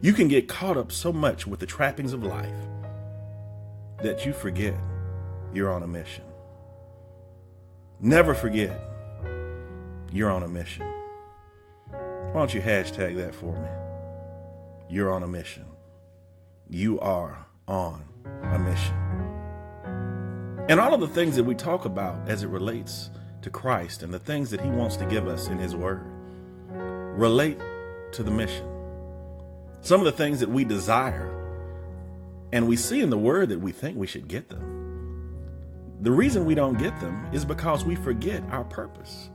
you 0.00 0.12
can 0.12 0.28
get 0.28 0.48
caught 0.48 0.76
up 0.76 0.92
so 0.92 1.12
much 1.12 1.46
with 1.46 1.60
the 1.60 1.66
trappings 1.66 2.12
of 2.12 2.24
life 2.24 2.54
that 4.02 4.24
you 4.24 4.32
forget 4.32 4.74
you're 5.52 5.72
on 5.72 5.82
a 5.82 5.86
mission. 5.86 6.24
Never 8.00 8.34
forget 8.34 8.80
you're 10.12 10.30
on 10.30 10.42
a 10.42 10.48
mission. 10.48 10.86
Why 11.90 12.32
don't 12.32 12.54
you 12.54 12.60
hashtag 12.60 13.16
that 13.16 13.34
for 13.34 13.52
me? 13.52 13.68
You're 14.88 15.12
on 15.12 15.22
a 15.22 15.28
mission. 15.28 15.66
You 16.68 16.98
are 17.00 17.46
on 17.68 18.04
a 18.42 18.58
mission. 18.58 18.94
And 20.68 20.78
all 20.78 20.94
of 20.94 21.00
the 21.00 21.08
things 21.08 21.36
that 21.36 21.44
we 21.44 21.54
talk 21.54 21.84
about 21.84 22.28
as 22.28 22.42
it 22.42 22.48
relates 22.48 23.10
to 23.42 23.50
Christ 23.50 24.02
and 24.02 24.14
the 24.14 24.18
things 24.18 24.50
that 24.50 24.60
He 24.60 24.70
wants 24.70 24.96
to 24.96 25.04
give 25.06 25.26
us 25.26 25.48
in 25.48 25.58
His 25.58 25.74
Word 25.74 26.04
relate 26.68 27.58
to 28.12 28.22
the 28.22 28.30
mission. 28.30 28.66
Some 29.82 30.00
of 30.00 30.04
the 30.04 30.12
things 30.12 30.40
that 30.40 30.48
we 30.48 30.64
desire 30.64 31.39
and 32.52 32.66
we 32.68 32.76
see 32.76 33.00
in 33.00 33.10
the 33.10 33.18
Word 33.18 33.48
that 33.50 33.60
we 33.60 33.72
think 33.72 33.96
we 33.96 34.06
should 34.06 34.28
get 34.28 34.48
them. 34.48 34.70
The 36.00 36.10
reason 36.10 36.46
we 36.46 36.54
don't 36.54 36.78
get 36.78 36.98
them 37.00 37.28
is 37.32 37.44
because 37.44 37.84
we 37.84 37.94
forget 37.94 38.42
our 38.50 38.64
purpose. 38.64 39.30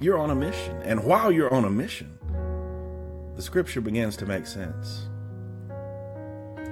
You're 0.00 0.18
on 0.18 0.30
a 0.30 0.34
mission. 0.34 0.76
And 0.82 1.04
while 1.04 1.30
you're 1.30 1.52
on 1.52 1.64
a 1.64 1.70
mission, 1.70 2.18
the 3.36 3.42
scripture 3.42 3.80
begins 3.80 4.16
to 4.16 4.26
make 4.26 4.46
sense. 4.46 5.08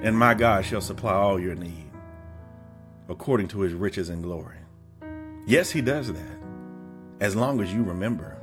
And 0.02 0.18
my 0.18 0.34
God 0.34 0.64
shall 0.64 0.80
supply 0.80 1.12
all 1.12 1.38
your 1.38 1.54
need 1.54 1.90
according 3.08 3.48
to 3.48 3.60
his 3.60 3.72
riches 3.72 4.08
and 4.08 4.22
glory. 4.22 4.56
Yes, 5.46 5.70
he 5.70 5.80
does 5.80 6.12
that 6.12 6.38
as 7.20 7.34
long 7.34 7.60
as 7.60 7.72
you 7.72 7.82
remember 7.82 8.36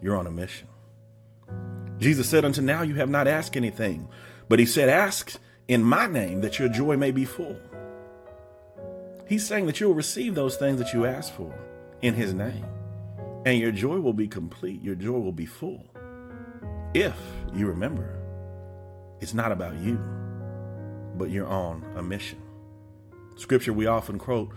you're 0.00 0.16
on 0.16 0.26
a 0.26 0.30
mission. 0.30 0.68
Jesus 1.98 2.28
said, 2.28 2.44
Until 2.44 2.64
now 2.64 2.82
you 2.82 2.94
have 2.96 3.10
not 3.10 3.28
asked 3.28 3.56
anything, 3.56 4.08
but 4.48 4.58
he 4.58 4.66
said, 4.66 4.88
Ask 4.88 5.38
in 5.70 5.84
my 5.84 6.04
name 6.04 6.40
that 6.40 6.58
your 6.58 6.68
joy 6.68 6.96
may 6.96 7.12
be 7.12 7.24
full. 7.24 7.56
He's 9.28 9.46
saying 9.46 9.66
that 9.66 9.78
you'll 9.78 9.94
receive 9.94 10.34
those 10.34 10.56
things 10.56 10.80
that 10.80 10.92
you 10.92 11.06
ask 11.06 11.32
for 11.32 11.54
in 12.02 12.14
his 12.14 12.34
name, 12.34 12.66
and 13.46 13.56
your 13.56 13.70
joy 13.70 14.00
will 14.00 14.12
be 14.12 14.26
complete, 14.26 14.82
your 14.82 14.96
joy 14.96 15.20
will 15.20 15.30
be 15.30 15.46
full. 15.46 15.86
If 16.92 17.14
you 17.54 17.68
remember, 17.68 18.18
it's 19.20 19.32
not 19.32 19.52
about 19.52 19.76
you, 19.76 19.96
but 21.16 21.30
you're 21.30 21.46
on 21.46 21.84
a 21.94 22.02
mission. 22.02 22.42
Scripture 23.36 23.72
we 23.72 23.86
often 23.86 24.18
quote, 24.18 24.50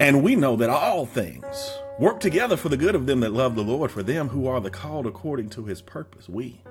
and 0.00 0.24
we 0.24 0.34
know 0.34 0.56
that 0.56 0.70
all 0.70 1.06
things 1.06 1.78
work 2.00 2.18
together 2.18 2.56
for 2.56 2.68
the 2.68 2.76
good 2.76 2.96
of 2.96 3.06
them 3.06 3.20
that 3.20 3.32
love 3.32 3.54
the 3.54 3.62
Lord, 3.62 3.92
for 3.92 4.02
them 4.02 4.30
who 4.30 4.48
are 4.48 4.60
the 4.60 4.70
called 4.70 5.06
according 5.06 5.50
to 5.50 5.66
his 5.66 5.80
purpose. 5.80 6.28
We. 6.28 6.62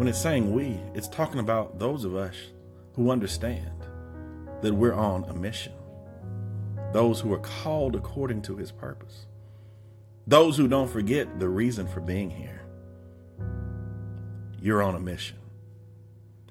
When 0.00 0.08
it's 0.08 0.18
saying 0.18 0.54
we, 0.54 0.80
it's 0.94 1.08
talking 1.08 1.40
about 1.40 1.78
those 1.78 2.06
of 2.06 2.16
us 2.16 2.34
who 2.94 3.10
understand 3.10 3.84
that 4.62 4.72
we're 4.72 4.94
on 4.94 5.24
a 5.24 5.34
mission. 5.34 5.74
Those 6.94 7.20
who 7.20 7.34
are 7.34 7.40
called 7.40 7.94
according 7.94 8.40
to 8.44 8.56
his 8.56 8.72
purpose. 8.72 9.26
Those 10.26 10.56
who 10.56 10.68
don't 10.68 10.88
forget 10.88 11.38
the 11.38 11.50
reason 11.50 11.86
for 11.86 12.00
being 12.00 12.30
here. 12.30 12.62
You're 14.58 14.82
on 14.82 14.94
a 14.94 15.00
mission. 15.00 15.36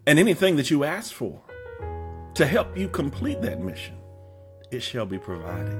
And 0.05 0.19
anything 0.19 0.55
that 0.57 0.69
you 0.69 0.83
ask 0.83 1.11
for 1.11 1.41
to 2.35 2.45
help 2.45 2.77
you 2.77 2.87
complete 2.87 3.41
that 3.41 3.59
mission, 3.59 3.95
it 4.69 4.81
shall 4.81 5.07
be 5.07 5.17
provided. 5.17 5.75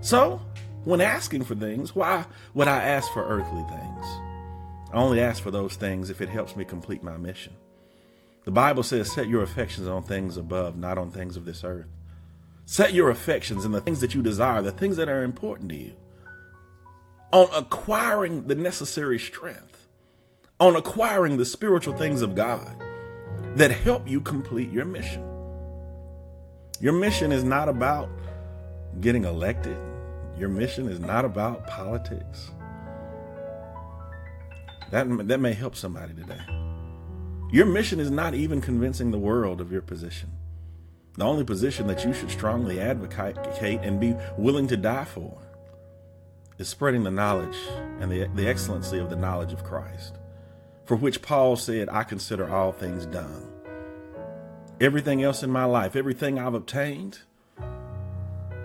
So, 0.00 0.40
when 0.84 1.00
asking 1.00 1.42
for 1.42 1.56
things, 1.56 1.92
why 1.92 2.24
would 2.54 2.68
I 2.68 2.84
ask 2.84 3.12
for 3.12 3.26
earthly 3.26 3.64
things? 3.64 4.31
I 4.92 4.96
only 4.96 5.20
ask 5.20 5.42
for 5.42 5.50
those 5.50 5.76
things 5.76 6.10
if 6.10 6.20
it 6.20 6.28
helps 6.28 6.54
me 6.54 6.64
complete 6.64 7.02
my 7.02 7.16
mission. 7.16 7.54
The 8.44 8.50
Bible 8.50 8.82
says, 8.82 9.10
Set 9.12 9.28
your 9.28 9.42
affections 9.42 9.88
on 9.88 10.02
things 10.02 10.36
above, 10.36 10.76
not 10.76 10.98
on 10.98 11.10
things 11.10 11.36
of 11.36 11.44
this 11.44 11.64
earth. 11.64 11.86
Set 12.66 12.92
your 12.92 13.10
affections 13.10 13.64
in 13.64 13.72
the 13.72 13.80
things 13.80 14.00
that 14.00 14.14
you 14.14 14.22
desire, 14.22 14.62
the 14.62 14.72
things 14.72 14.96
that 14.96 15.08
are 15.08 15.22
important 15.22 15.70
to 15.70 15.76
you, 15.76 15.94
on 17.32 17.48
acquiring 17.54 18.46
the 18.46 18.54
necessary 18.54 19.18
strength, 19.18 19.88
on 20.60 20.76
acquiring 20.76 21.38
the 21.38 21.44
spiritual 21.44 21.96
things 21.96 22.22
of 22.22 22.34
God 22.34 22.76
that 23.56 23.70
help 23.70 24.08
you 24.08 24.20
complete 24.20 24.70
your 24.70 24.84
mission. 24.84 25.24
Your 26.80 26.92
mission 26.92 27.32
is 27.32 27.44
not 27.44 27.68
about 27.68 28.08
getting 29.00 29.24
elected, 29.24 29.76
your 30.36 30.48
mission 30.48 30.88
is 30.88 31.00
not 31.00 31.24
about 31.24 31.66
politics. 31.66 32.50
That, 34.92 35.06
that 35.28 35.40
may 35.40 35.54
help 35.54 35.74
somebody 35.74 36.12
today. 36.12 36.40
Your 37.50 37.64
mission 37.64 37.98
is 37.98 38.10
not 38.10 38.34
even 38.34 38.60
convincing 38.60 39.10
the 39.10 39.18
world 39.18 39.58
of 39.62 39.72
your 39.72 39.80
position. 39.80 40.30
The 41.16 41.24
only 41.24 41.44
position 41.44 41.86
that 41.86 42.04
you 42.04 42.12
should 42.12 42.30
strongly 42.30 42.78
advocate 42.78 43.38
and 43.62 43.98
be 43.98 44.14
willing 44.36 44.68
to 44.68 44.76
die 44.76 45.06
for 45.06 45.38
is 46.58 46.68
spreading 46.68 47.04
the 47.04 47.10
knowledge 47.10 47.56
and 48.00 48.12
the, 48.12 48.28
the 48.34 48.46
excellency 48.46 48.98
of 48.98 49.08
the 49.08 49.16
knowledge 49.16 49.54
of 49.54 49.64
Christ, 49.64 50.18
for 50.84 50.96
which 50.96 51.22
Paul 51.22 51.56
said, 51.56 51.88
I 51.88 52.04
consider 52.04 52.50
all 52.50 52.70
things 52.70 53.06
done. 53.06 53.50
Everything 54.78 55.22
else 55.22 55.42
in 55.42 55.50
my 55.50 55.64
life, 55.64 55.96
everything 55.96 56.38
I've 56.38 56.54
obtained, 56.54 57.18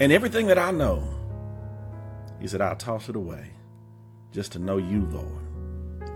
and 0.02 0.12
everything 0.12 0.48
that 0.48 0.60
I 0.60 0.72
know, 0.72 1.08
he 2.42 2.48
said, 2.48 2.60
I'll 2.60 2.76
toss 2.76 3.08
it 3.08 3.16
away 3.16 3.52
just 4.34 4.52
to 4.54 4.60
know 4.60 4.78
you, 4.78 5.08
Lord 5.10 5.47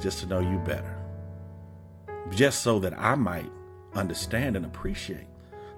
just 0.01 0.19
to 0.19 0.25
know 0.25 0.39
you 0.39 0.57
better, 0.59 0.97
just 2.29 2.61
so 2.61 2.79
that 2.79 2.97
I 2.97 3.15
might 3.15 3.51
understand 3.93 4.55
and 4.55 4.65
appreciate 4.65 5.27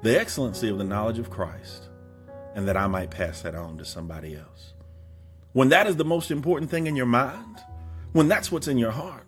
the 0.02 0.20
excellency 0.20 0.70
of 0.70 0.78
the 0.78 0.84
knowledge 0.84 1.18
of 1.18 1.30
Christ, 1.30 1.90
and 2.56 2.68
that 2.68 2.78
I 2.78 2.88
might 2.88 3.10
pass 3.10 3.42
that 3.42 3.56
on 3.56 3.78
to 3.78 3.86
somebody 3.86 4.36
else. 4.36 4.74
When 5.54 5.70
that 5.70 5.88
is 5.88 5.96
the 5.96 6.06
most 6.06 6.30
important 6.30 6.70
thing 6.70 6.88
in 6.88 6.96
your 6.96 7.06
mind, 7.06 7.60
when 8.12 8.28
that's 8.28 8.52
what's 8.52 8.68
in 8.68 8.78
your 8.78 8.92
heart, 8.92 9.26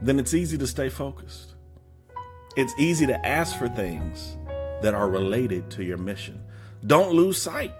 then 0.00 0.18
it's 0.18 0.34
easy 0.34 0.58
to 0.58 0.66
stay 0.66 0.88
focused. 0.88 1.54
It's 2.56 2.74
easy 2.78 3.06
to 3.06 3.26
ask 3.26 3.56
for 3.56 3.68
things 3.68 4.36
that 4.82 4.92
are 4.94 5.08
related 5.08 5.70
to 5.70 5.84
your 5.84 5.96
mission. 5.98 6.42
Don't 6.86 7.12
lose 7.12 7.40
sight. 7.40 7.72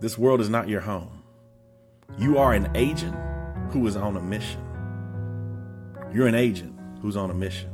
This 0.00 0.16
world 0.18 0.40
is 0.40 0.50
not 0.50 0.68
your 0.68 0.80
home. 0.80 1.22
You 2.18 2.38
are 2.38 2.52
an 2.52 2.70
agent 2.74 3.16
who 3.74 3.88
is 3.88 3.96
on 3.96 4.16
a 4.16 4.20
mission. 4.20 4.64
You're 6.12 6.28
an 6.28 6.36
agent 6.36 6.78
who's 7.02 7.16
on 7.16 7.28
a 7.28 7.34
mission. 7.34 7.70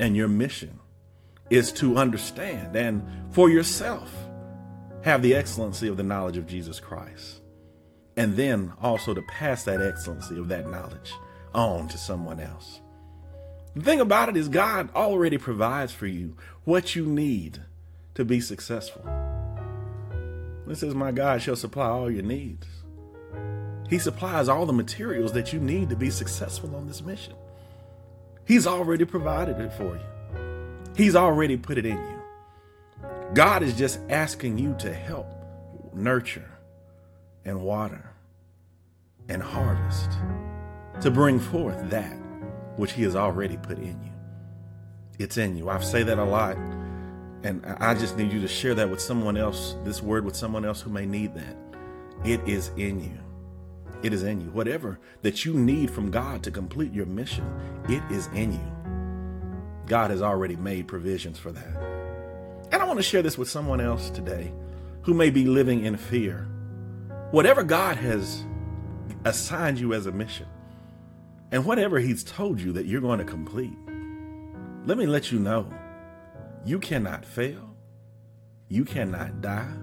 And 0.00 0.16
your 0.16 0.26
mission 0.26 0.80
is 1.50 1.70
to 1.74 1.96
understand 1.96 2.74
and 2.74 3.06
for 3.30 3.48
yourself 3.48 4.12
have 5.04 5.22
the 5.22 5.36
excellency 5.36 5.86
of 5.86 5.96
the 5.96 6.02
knowledge 6.02 6.36
of 6.36 6.48
Jesus 6.48 6.80
Christ. 6.80 7.40
And 8.16 8.36
then 8.36 8.72
also 8.82 9.14
to 9.14 9.22
pass 9.22 9.62
that 9.64 9.80
excellency 9.80 10.36
of 10.36 10.48
that 10.48 10.68
knowledge 10.68 11.12
on 11.54 11.86
to 11.88 11.96
someone 11.96 12.40
else. 12.40 12.80
The 13.76 13.84
thing 13.84 14.00
about 14.00 14.28
it 14.28 14.36
is, 14.36 14.48
God 14.48 14.92
already 14.96 15.38
provides 15.38 15.92
for 15.92 16.08
you 16.08 16.36
what 16.64 16.96
you 16.96 17.06
need 17.06 17.62
to 18.14 18.24
be 18.24 18.40
successful. 18.40 19.04
This 20.66 20.80
says, 20.80 20.96
My 20.96 21.12
God 21.12 21.40
shall 21.40 21.54
supply 21.54 21.86
all 21.86 22.10
your 22.10 22.24
needs. 22.24 22.66
He 23.88 23.98
supplies 23.98 24.48
all 24.48 24.66
the 24.66 24.72
materials 24.72 25.32
that 25.32 25.52
you 25.52 25.60
need 25.60 25.88
to 25.90 25.96
be 25.96 26.10
successful 26.10 26.74
on 26.76 26.86
this 26.86 27.02
mission. 27.02 27.34
He's 28.44 28.66
already 28.66 29.04
provided 29.04 29.60
it 29.60 29.72
for 29.72 29.96
you, 29.96 30.94
He's 30.96 31.16
already 31.16 31.56
put 31.56 31.78
it 31.78 31.86
in 31.86 31.96
you. 31.96 32.22
God 33.34 33.62
is 33.62 33.74
just 33.74 34.00
asking 34.08 34.58
you 34.58 34.74
to 34.78 34.92
help 34.92 35.26
nurture 35.94 36.50
and 37.44 37.60
water 37.62 38.10
and 39.28 39.42
harvest 39.42 40.10
to 41.02 41.10
bring 41.10 41.38
forth 41.38 41.90
that 41.90 42.16
which 42.76 42.92
He 42.92 43.02
has 43.02 43.16
already 43.16 43.56
put 43.56 43.78
in 43.78 44.00
you. 44.02 44.12
It's 45.18 45.36
in 45.36 45.56
you. 45.56 45.68
I 45.68 45.80
say 45.80 46.02
that 46.04 46.18
a 46.18 46.24
lot, 46.24 46.56
and 47.42 47.64
I 47.80 47.94
just 47.94 48.16
need 48.16 48.32
you 48.32 48.40
to 48.40 48.48
share 48.48 48.74
that 48.74 48.88
with 48.88 49.00
someone 49.00 49.36
else, 49.36 49.76
this 49.84 50.02
word 50.02 50.24
with 50.24 50.36
someone 50.36 50.64
else 50.64 50.80
who 50.80 50.90
may 50.90 51.06
need 51.06 51.34
that. 51.34 51.56
It 52.24 52.40
is 52.48 52.68
in 52.76 53.00
you. 53.00 53.27
It 54.02 54.12
is 54.12 54.22
in 54.22 54.40
you. 54.40 54.48
Whatever 54.50 54.98
that 55.22 55.44
you 55.44 55.54
need 55.54 55.90
from 55.90 56.10
God 56.10 56.42
to 56.44 56.50
complete 56.50 56.92
your 56.92 57.06
mission, 57.06 57.44
it 57.88 58.02
is 58.12 58.28
in 58.28 58.52
you. 58.52 58.78
God 59.86 60.10
has 60.10 60.22
already 60.22 60.54
made 60.54 60.86
provisions 60.86 61.38
for 61.38 61.50
that. 61.50 61.76
And 62.70 62.80
I 62.80 62.84
want 62.84 62.98
to 62.98 63.02
share 63.02 63.22
this 63.22 63.38
with 63.38 63.48
someone 63.48 63.80
else 63.80 64.10
today 64.10 64.52
who 65.02 65.14
may 65.14 65.30
be 65.30 65.46
living 65.46 65.84
in 65.84 65.96
fear. 65.96 66.46
Whatever 67.30 67.64
God 67.64 67.96
has 67.96 68.44
assigned 69.24 69.80
you 69.80 69.94
as 69.94 70.06
a 70.06 70.12
mission, 70.12 70.46
and 71.50 71.64
whatever 71.64 71.98
He's 71.98 72.22
told 72.22 72.60
you 72.60 72.72
that 72.72 72.86
you're 72.86 73.00
going 73.00 73.18
to 73.18 73.24
complete, 73.24 73.76
let 74.84 74.98
me 74.98 75.06
let 75.06 75.32
you 75.32 75.38
know 75.38 75.72
you 76.64 76.78
cannot 76.78 77.24
fail, 77.24 77.74
you 78.68 78.84
cannot 78.84 79.40
die. 79.40 79.74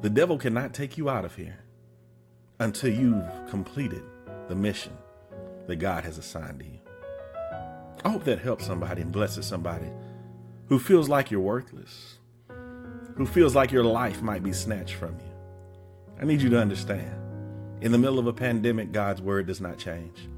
The 0.00 0.10
devil 0.10 0.38
cannot 0.38 0.72
take 0.72 0.96
you 0.96 1.10
out 1.10 1.24
of 1.24 1.34
here 1.34 1.61
until 2.62 2.92
you've 2.92 3.26
completed 3.50 4.02
the 4.48 4.54
mission 4.54 4.96
that 5.66 5.76
God 5.76 6.04
has 6.04 6.16
assigned 6.16 6.60
to 6.60 6.64
you. 6.64 6.78
I 8.04 8.10
hope 8.10 8.24
that 8.24 8.38
helps 8.38 8.66
somebody 8.66 9.02
and 9.02 9.10
blesses 9.10 9.46
somebody 9.46 9.90
who 10.68 10.78
feels 10.78 11.08
like 11.08 11.30
you're 11.30 11.40
worthless, 11.40 12.18
who 13.16 13.26
feels 13.26 13.54
like 13.54 13.72
your 13.72 13.84
life 13.84 14.22
might 14.22 14.42
be 14.42 14.52
snatched 14.52 14.94
from 14.94 15.18
you. 15.18 15.32
I 16.20 16.24
need 16.24 16.40
you 16.40 16.50
to 16.50 16.58
understand 16.60 17.14
in 17.80 17.90
the 17.90 17.98
middle 17.98 18.20
of 18.20 18.28
a 18.28 18.32
pandemic, 18.32 18.92
God's 18.92 19.20
word 19.20 19.48
does 19.48 19.60
not 19.60 19.76
change. 19.76 20.28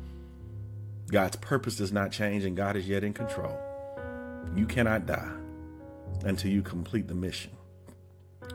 God's 1.11 1.37
purpose 1.37 1.77
does 1.77 1.93
not 1.93 2.11
change, 2.11 2.45
and 2.45 2.57
God 2.57 2.75
is 2.75 2.89
yet 2.89 3.05
in 3.05 3.13
control. 3.13 3.59
You 4.57 4.65
cannot 4.67 5.05
die 5.05 5.33
until 6.23 6.51
you 6.51 6.63
complete 6.63 7.07
the 7.07 7.15
mission 7.15 7.51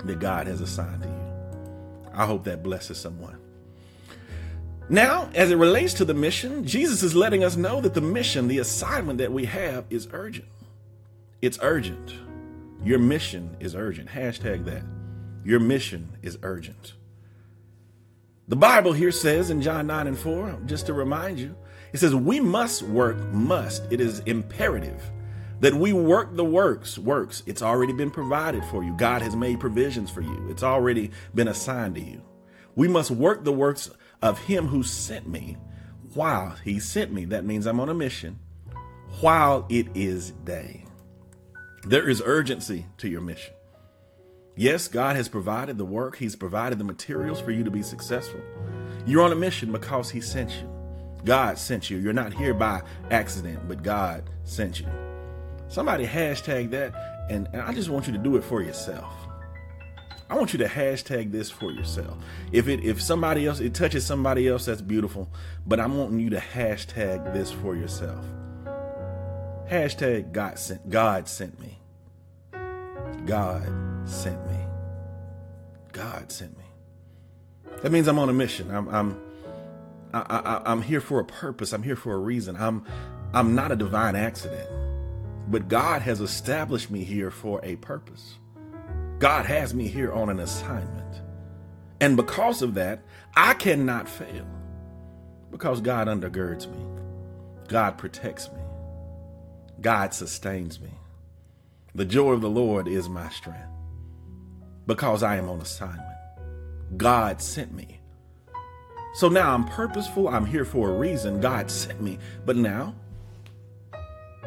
that 0.05 0.19
God 0.19 0.47
has 0.47 0.59
assigned 0.59 1.03
to 1.03 1.07
you. 1.07 2.11
I 2.15 2.25
hope 2.25 2.43
that 2.45 2.63
blesses 2.63 2.97
someone. 2.97 3.39
Now, 4.91 5.29
as 5.35 5.51
it 5.51 5.55
relates 5.55 5.93
to 5.95 6.05
the 6.05 6.15
mission, 6.15 6.65
Jesus 6.65 7.03
is 7.03 7.15
letting 7.15 7.43
us 7.43 7.55
know 7.55 7.79
that 7.81 7.93
the 7.93 8.01
mission, 8.01 8.47
the 8.47 8.57
assignment 8.57 9.19
that 9.19 9.31
we 9.31 9.45
have, 9.45 9.85
is 9.91 10.07
urgent. 10.11 10.47
It's 11.43 11.59
urgent. 11.61 12.15
Your 12.83 12.97
mission 12.97 13.55
is 13.59 13.75
urgent. 13.75 14.09
Hashtag 14.09 14.65
that. 14.65 14.83
Your 15.43 15.59
mission 15.59 16.17
is 16.23 16.39
urgent. 16.41 16.93
The 18.47 18.55
Bible 18.55 18.93
here 18.93 19.11
says 19.11 19.51
in 19.51 19.61
John 19.61 19.85
9 19.85 20.07
and 20.07 20.17
4, 20.17 20.61
just 20.65 20.87
to 20.87 20.93
remind 20.93 21.39
you, 21.39 21.55
it 21.93 21.99
says, 21.99 22.15
We 22.15 22.39
must 22.39 22.81
work, 22.81 23.17
must. 23.31 23.83
It 23.91 24.01
is 24.01 24.19
imperative 24.21 25.11
that 25.59 25.75
we 25.75 25.93
work 25.93 26.35
the 26.35 26.45
works. 26.45 26.97
Works. 26.97 27.43
It's 27.45 27.61
already 27.61 27.93
been 27.93 28.09
provided 28.09 28.63
for 28.65 28.83
you. 28.83 28.95
God 28.97 29.21
has 29.21 29.35
made 29.35 29.59
provisions 29.59 30.09
for 30.09 30.21
you, 30.21 30.47
it's 30.49 30.63
already 30.63 31.11
been 31.35 31.47
assigned 31.47 31.93
to 31.95 32.01
you. 32.01 32.23
We 32.75 32.87
must 32.87 33.11
work 33.11 33.43
the 33.43 33.51
works 33.51 33.89
of 34.21 34.39
Him 34.39 34.67
who 34.67 34.83
sent 34.83 35.27
me 35.27 35.57
while 36.13 36.55
He 36.63 36.79
sent 36.79 37.11
me. 37.11 37.25
That 37.25 37.45
means 37.45 37.65
I'm 37.65 37.79
on 37.79 37.89
a 37.89 37.93
mission 37.93 38.39
while 39.21 39.65
it 39.69 39.87
is 39.95 40.31
day. 40.43 40.85
There 41.83 42.09
is 42.09 42.21
urgency 42.25 42.85
to 42.97 43.07
your 43.07 43.21
mission. 43.21 43.53
Yes, 44.55 44.87
God 44.87 45.15
has 45.15 45.29
provided 45.29 45.77
the 45.77 45.85
work, 45.85 46.17
He's 46.17 46.35
provided 46.35 46.77
the 46.77 46.83
materials 46.83 47.39
for 47.39 47.51
you 47.51 47.63
to 47.63 47.71
be 47.71 47.81
successful. 47.81 48.41
You're 49.05 49.23
on 49.23 49.31
a 49.31 49.35
mission 49.35 49.71
because 49.71 50.09
He 50.09 50.21
sent 50.21 50.51
you. 50.51 50.69
God 51.25 51.57
sent 51.57 51.89
you. 51.89 51.97
You're 51.97 52.13
not 52.13 52.33
here 52.33 52.53
by 52.53 52.81
accident, 53.11 53.67
but 53.67 53.83
God 53.83 54.29
sent 54.43 54.79
you. 54.79 54.87
Somebody 55.67 56.05
hashtag 56.05 56.71
that, 56.71 57.27
and, 57.29 57.47
and 57.53 57.61
I 57.61 57.73
just 57.73 57.89
want 57.89 58.07
you 58.07 58.13
to 58.13 58.19
do 58.19 58.35
it 58.35 58.43
for 58.43 58.61
yourself. 58.61 59.13
I 60.29 60.35
want 60.35 60.53
you 60.53 60.59
to 60.59 60.67
hashtag 60.67 61.31
this 61.31 61.49
for 61.49 61.71
yourself. 61.71 62.17
If 62.51 62.67
it 62.67 62.83
if 62.83 63.01
somebody 63.01 63.47
else 63.47 63.59
it 63.59 63.73
touches 63.73 64.05
somebody 64.05 64.47
else, 64.47 64.65
that's 64.65 64.81
beautiful. 64.81 65.29
But 65.65 65.79
I'm 65.79 65.97
wanting 65.97 66.19
you 66.19 66.29
to 66.31 66.37
hashtag 66.39 67.33
this 67.33 67.51
for 67.51 67.75
yourself. 67.75 68.23
Hashtag 69.69 70.31
God 70.31 70.59
sent 70.59 70.89
God 70.89 71.27
sent 71.27 71.59
me. 71.59 71.79
God 73.25 73.67
sent 74.07 74.45
me. 74.49 74.57
God 75.91 76.31
sent 76.31 76.55
me. 76.57 76.65
That 77.81 77.91
means 77.91 78.07
I'm 78.07 78.19
on 78.19 78.29
a 78.29 78.33
mission. 78.33 78.69
I'm 78.69 78.87
I'm 78.89 79.21
I, 80.13 80.19
I, 80.29 80.71
I'm 80.71 80.81
here 80.83 81.01
for 81.01 81.19
a 81.19 81.25
purpose. 81.25 81.73
I'm 81.73 81.83
here 81.83 81.95
for 81.95 82.13
a 82.13 82.19
reason. 82.19 82.55
I'm 82.55 82.85
I'm 83.33 83.55
not 83.55 83.71
a 83.71 83.75
divine 83.75 84.15
accident, 84.15 84.69
but 85.47 85.67
God 85.67 86.03
has 86.03 86.21
established 86.21 86.91
me 86.91 87.03
here 87.03 87.31
for 87.31 87.59
a 87.63 87.77
purpose. 87.77 88.35
God 89.19 89.45
has 89.45 89.73
me 89.73 89.87
here 89.87 90.13
on 90.13 90.29
an 90.29 90.39
assignment, 90.39 91.21
and 91.99 92.15
because 92.15 92.61
of 92.61 92.73
that, 92.75 93.01
I 93.35 93.53
cannot 93.53 94.07
fail 94.07 94.47
because 95.51 95.81
God 95.81 96.07
undergirds 96.07 96.71
me. 96.71 96.85
God 97.67 97.97
protects 97.97 98.49
me. 98.51 98.61
God 99.81 100.13
sustains 100.13 100.79
me. 100.79 100.89
The 101.95 102.05
joy 102.05 102.31
of 102.31 102.41
the 102.41 102.49
Lord 102.49 102.87
is 102.87 103.09
my 103.09 103.29
strength 103.29 103.67
because 104.87 105.21
I 105.21 105.35
am 105.35 105.49
on 105.49 105.59
assignment. 105.59 106.05
God 106.97 107.41
sent 107.41 107.73
me. 107.73 107.99
So 109.15 109.27
now 109.27 109.53
I'm 109.53 109.65
purposeful. 109.65 110.29
I'm 110.29 110.45
here 110.45 110.65
for 110.65 110.89
a 110.89 110.97
reason. 110.97 111.41
God 111.41 111.69
sent 111.69 112.01
me. 112.01 112.19
But 112.45 112.55
now 112.55 112.95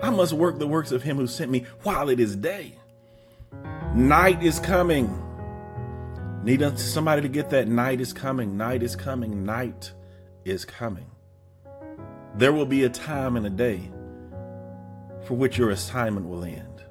I 0.03 0.11
must 0.11 0.33
work 0.33 0.59
the 0.59 0.67
works 0.67 0.93
of 0.93 1.03
Him 1.03 1.17
who 1.17 1.27
sent 1.27 1.51
me 1.51 1.67
while 1.83 2.09
it 2.09 2.19
is 2.19 2.37
day. 2.37 2.79
Night 3.95 4.43
is 4.43 4.59
coming. 4.59 5.23
Need 6.45 6.79
somebody 6.79 7.21
to 7.21 7.29
get 7.29 7.51
that 7.51 7.69
night 7.69 8.01
is 8.01 8.15
coming. 8.15 8.57
Night 8.57 8.83
is 8.83 8.97
coming. 8.97 9.45
Night 9.45 9.93
is 10.47 10.65
coming. 10.65 11.11
There 12.35 12.55
will 12.55 12.65
be 12.65 12.85
a 12.85 12.89
time 12.89 13.37
and 13.37 13.47
a 13.47 13.51
day 13.51 13.91
for 15.27 15.35
which 15.35 15.59
your 15.59 15.69
assignment 15.69 16.27
will 16.27 16.43
end. 16.43 16.83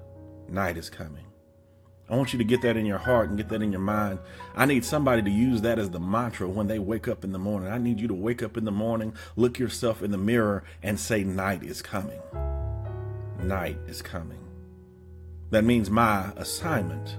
Night 0.48 0.78
is 0.78 0.92
coming. 0.92 1.26
I 2.08 2.16
want 2.16 2.34
you 2.34 2.38
to 2.38 2.46
get 2.46 2.62
that 2.62 2.78
in 2.78 2.86
your 2.86 3.00
heart 3.00 3.30
and 3.30 3.38
get 3.38 3.50
that 3.50 3.64
in 3.64 3.72
your 3.72 3.82
mind. 3.82 4.20
I 4.56 4.68
need 4.68 4.86
somebody 4.86 5.24
to 5.24 5.32
use 5.32 5.62
that 5.62 5.80
as 5.80 5.90
the 5.90 6.00
mantra 6.00 6.48
when 6.48 6.68
they 6.68 6.78
wake 6.78 7.08
up 7.08 7.24
in 7.24 7.32
the 7.32 7.40
morning. 7.40 7.72
I 7.72 7.80
need 7.80 8.00
you 8.00 8.10
to 8.10 8.14
wake 8.14 8.44
up 8.44 8.58
in 8.58 8.66
the 8.66 8.72
morning, 8.72 9.16
look 9.36 9.58
yourself 9.58 10.04
in 10.04 10.12
the 10.12 10.20
mirror, 10.20 10.64
and 10.84 11.00
say, 11.00 11.24
Night 11.24 11.64
is 11.64 11.82
coming. 11.82 12.22
Night 13.42 13.78
is 13.88 14.04
coming. 14.04 14.41
That 15.52 15.66
means 15.66 15.90
my 15.90 16.32
assignment 16.38 17.18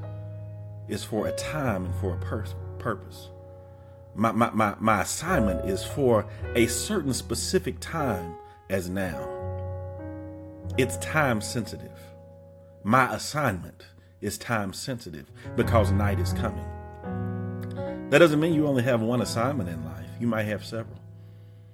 is 0.88 1.04
for 1.04 1.26
a 1.26 1.32
time 1.32 1.84
and 1.84 1.94
for 1.96 2.14
a 2.14 2.18
pur- 2.18 2.46
purpose. 2.78 3.28
My, 4.14 4.32
my, 4.32 4.50
my, 4.50 4.74
my 4.80 5.02
assignment 5.02 5.68
is 5.68 5.84
for 5.84 6.26
a 6.54 6.66
certain 6.66 7.12
specific 7.12 7.78
time 7.78 8.34
as 8.70 8.88
now. 8.88 9.28
It's 10.78 10.96
time 10.98 11.42
sensitive. 11.42 12.00
My 12.82 13.14
assignment 13.14 13.86
is 14.22 14.38
time 14.38 14.72
sensitive 14.72 15.30
because 15.54 15.92
night 15.92 16.18
is 16.18 16.32
coming. 16.32 16.66
That 18.08 18.18
doesn't 18.18 18.40
mean 18.40 18.54
you 18.54 18.66
only 18.66 18.82
have 18.82 19.02
one 19.02 19.20
assignment 19.20 19.68
in 19.68 19.84
life, 19.84 20.08
you 20.18 20.26
might 20.26 20.44
have 20.44 20.64
several. 20.64 20.98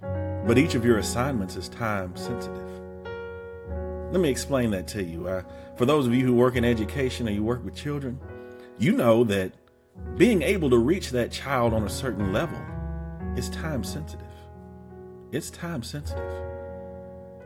But 0.00 0.58
each 0.58 0.74
of 0.74 0.84
your 0.84 0.98
assignments 0.98 1.56
is 1.56 1.68
time 1.68 2.16
sensitive. 2.16 2.87
Let 4.10 4.20
me 4.20 4.30
explain 4.30 4.70
that 4.70 4.88
to 4.88 5.02
you. 5.02 5.28
Uh, 5.28 5.42
for 5.76 5.84
those 5.84 6.06
of 6.06 6.14
you 6.14 6.24
who 6.24 6.34
work 6.34 6.56
in 6.56 6.64
education 6.64 7.28
or 7.28 7.32
you 7.32 7.44
work 7.44 7.62
with 7.62 7.74
children, 7.74 8.18
you 8.78 8.92
know 8.92 9.22
that 9.24 9.52
being 10.16 10.40
able 10.42 10.70
to 10.70 10.78
reach 10.78 11.10
that 11.10 11.30
child 11.30 11.74
on 11.74 11.84
a 11.84 11.90
certain 11.90 12.32
level 12.32 12.58
is 13.36 13.50
time 13.50 13.84
sensitive. 13.84 14.26
It's 15.30 15.50
time 15.50 15.82
sensitive 15.82 16.48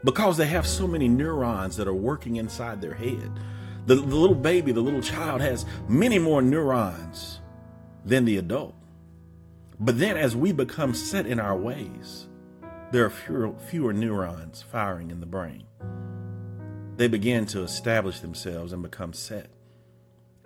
because 0.04 0.36
they 0.36 0.46
have 0.46 0.66
so 0.66 0.86
many 0.86 1.08
neurons 1.08 1.76
that 1.76 1.88
are 1.88 1.94
working 1.94 2.36
inside 2.36 2.80
their 2.80 2.94
head. 2.94 3.30
The, 3.86 3.96
the, 3.96 4.16
little 4.16 4.36
baby, 4.36 4.70
the 4.70 4.80
little 4.80 5.02
child 5.02 5.40
has 5.40 5.66
many 5.88 6.18
more 6.18 6.42
neurons 6.42 7.40
than 8.04 8.24
the 8.24 8.38
adult. 8.38 8.76
But 9.80 9.98
then 9.98 10.16
as 10.16 10.36
we 10.36 10.52
become 10.52 10.94
set 10.94 11.26
in 11.26 11.40
our 11.40 11.56
ways, 11.56 12.28
there 12.92 13.04
are 13.04 13.10
fewer, 13.10 13.52
fewer 13.58 13.92
neurons 13.92 14.62
firing 14.62 15.10
in 15.10 15.18
the 15.18 15.26
brain. 15.26 15.64
They 16.96 17.08
begin 17.08 17.46
to 17.46 17.62
establish 17.62 18.20
themselves 18.20 18.72
and 18.72 18.82
become 18.82 19.12
set. 19.12 19.48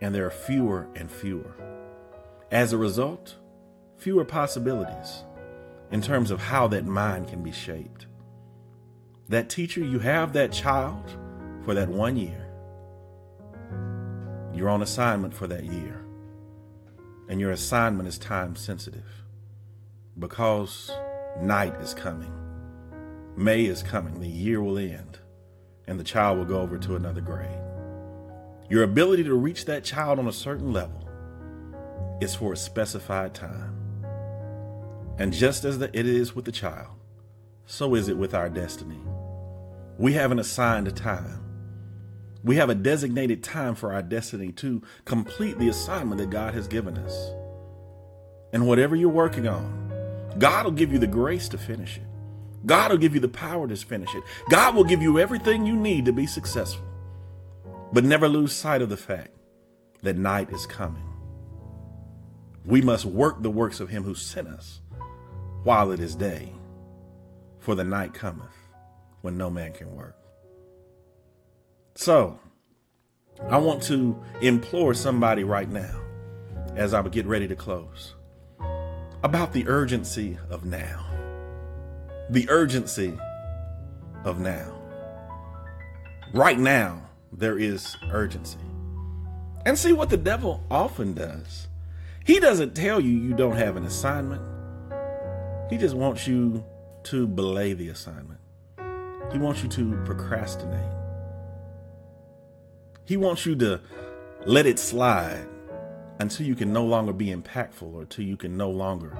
And 0.00 0.14
there 0.14 0.26
are 0.26 0.30
fewer 0.30 0.88
and 0.94 1.10
fewer. 1.10 1.54
As 2.50 2.72
a 2.72 2.78
result, 2.78 3.36
fewer 3.96 4.24
possibilities 4.24 5.24
in 5.90 6.02
terms 6.02 6.30
of 6.30 6.40
how 6.40 6.68
that 6.68 6.84
mind 6.84 7.28
can 7.28 7.42
be 7.42 7.52
shaped 7.52 8.06
that 9.28 9.48
teacher, 9.48 9.80
you 9.80 9.98
have 9.98 10.32
that 10.34 10.52
child 10.52 11.16
for 11.64 11.74
that 11.74 11.88
one 11.88 12.16
year. 12.16 12.46
You're 14.54 14.68
on 14.68 14.82
assignment 14.82 15.34
for 15.34 15.48
that 15.48 15.64
year. 15.64 16.04
And 17.28 17.40
your 17.40 17.50
assignment 17.50 18.08
is 18.08 18.18
time 18.18 18.54
sensitive 18.54 19.24
because 20.18 20.92
night 21.40 21.74
is 21.80 21.92
coming. 21.92 22.32
May 23.36 23.64
is 23.64 23.82
coming. 23.82 24.20
The 24.20 24.28
year 24.28 24.62
will 24.62 24.78
end 24.78 25.18
and 25.86 25.98
the 25.98 26.04
child 26.04 26.38
will 26.38 26.44
go 26.44 26.60
over 26.60 26.78
to 26.78 26.96
another 26.96 27.20
grade. 27.20 27.60
Your 28.68 28.82
ability 28.82 29.24
to 29.24 29.34
reach 29.34 29.66
that 29.66 29.84
child 29.84 30.18
on 30.18 30.26
a 30.26 30.32
certain 30.32 30.72
level 30.72 31.08
is 32.20 32.34
for 32.34 32.52
a 32.52 32.56
specified 32.56 33.34
time. 33.34 33.74
And 35.18 35.32
just 35.32 35.64
as 35.64 35.78
the, 35.78 35.96
it 35.98 36.06
is 36.06 36.34
with 36.34 36.44
the 36.44 36.52
child, 36.52 36.88
so 37.66 37.94
is 37.94 38.08
it 38.08 38.16
with 38.16 38.34
our 38.34 38.48
destiny. 38.48 39.00
We 39.98 40.12
have 40.14 40.30
an 40.30 40.38
assigned 40.38 40.88
a 40.88 40.92
time. 40.92 41.42
We 42.44 42.56
have 42.56 42.70
a 42.70 42.74
designated 42.74 43.42
time 43.42 43.74
for 43.74 43.92
our 43.92 44.02
destiny 44.02 44.52
to 44.52 44.82
complete 45.04 45.58
the 45.58 45.68
assignment 45.68 46.20
that 46.20 46.30
God 46.30 46.54
has 46.54 46.68
given 46.68 46.98
us. 46.98 47.30
And 48.52 48.66
whatever 48.66 48.94
you're 48.94 49.08
working 49.08 49.48
on, 49.48 49.92
God 50.38 50.64
will 50.64 50.72
give 50.72 50.92
you 50.92 50.98
the 50.98 51.06
grace 51.06 51.48
to 51.48 51.58
finish 51.58 51.96
it. 51.96 52.15
God 52.66 52.90
will 52.90 52.98
give 52.98 53.14
you 53.14 53.20
the 53.20 53.28
power 53.28 53.68
to 53.68 53.76
finish 53.76 54.14
it. 54.14 54.24
God 54.50 54.74
will 54.74 54.84
give 54.84 55.00
you 55.00 55.18
everything 55.18 55.64
you 55.64 55.76
need 55.76 56.04
to 56.04 56.12
be 56.12 56.26
successful. 56.26 56.84
But 57.92 58.04
never 58.04 58.28
lose 58.28 58.52
sight 58.52 58.82
of 58.82 58.88
the 58.88 58.96
fact 58.96 59.30
that 60.02 60.16
night 60.16 60.50
is 60.50 60.66
coming. 60.66 61.04
We 62.64 62.82
must 62.82 63.04
work 63.04 63.42
the 63.42 63.50
works 63.50 63.78
of 63.78 63.88
him 63.88 64.02
who 64.02 64.14
sent 64.14 64.48
us 64.48 64.80
while 65.62 65.92
it 65.92 66.00
is 66.00 66.16
day, 66.16 66.52
for 67.60 67.74
the 67.74 67.84
night 67.84 68.12
cometh 68.12 68.56
when 69.22 69.38
no 69.38 69.48
man 69.48 69.72
can 69.72 69.94
work. 69.94 70.16
So, 71.94 72.38
I 73.48 73.58
want 73.58 73.82
to 73.84 74.20
implore 74.40 74.94
somebody 74.94 75.44
right 75.44 75.68
now 75.68 76.00
as 76.74 76.92
I 76.92 77.00
would 77.00 77.12
get 77.12 77.26
ready 77.26 77.46
to 77.48 77.56
close 77.56 78.14
about 79.22 79.52
the 79.52 79.66
urgency 79.66 80.38
of 80.50 80.64
now. 80.64 81.04
The 82.30 82.48
urgency 82.50 83.16
of 84.24 84.40
now. 84.40 84.72
Right 86.34 86.58
now, 86.58 87.02
there 87.32 87.58
is 87.58 87.96
urgency. 88.10 88.58
And 89.64 89.78
see 89.78 89.92
what 89.92 90.10
the 90.10 90.16
devil 90.16 90.64
often 90.70 91.14
does. 91.14 91.68
He 92.24 92.40
doesn't 92.40 92.74
tell 92.74 93.00
you 93.00 93.10
you 93.10 93.34
don't 93.34 93.56
have 93.56 93.76
an 93.76 93.84
assignment. 93.84 94.42
He 95.70 95.76
just 95.76 95.94
wants 95.94 96.26
you 96.26 96.64
to 97.04 97.26
belay 97.26 97.72
the 97.72 97.88
assignment. 97.88 98.40
He 99.32 99.38
wants 99.38 99.62
you 99.62 99.68
to 99.70 99.96
procrastinate. 100.04 100.92
He 103.04 103.16
wants 103.16 103.46
you 103.46 103.54
to 103.56 103.80
let 104.44 104.66
it 104.66 104.80
slide 104.80 105.46
until 106.18 106.46
you 106.46 106.56
can 106.56 106.72
no 106.72 106.84
longer 106.84 107.12
be 107.12 107.26
impactful 107.34 107.94
or 107.94 108.02
until 108.02 108.24
you 108.24 108.36
can 108.36 108.56
no 108.56 108.70
longer 108.70 109.16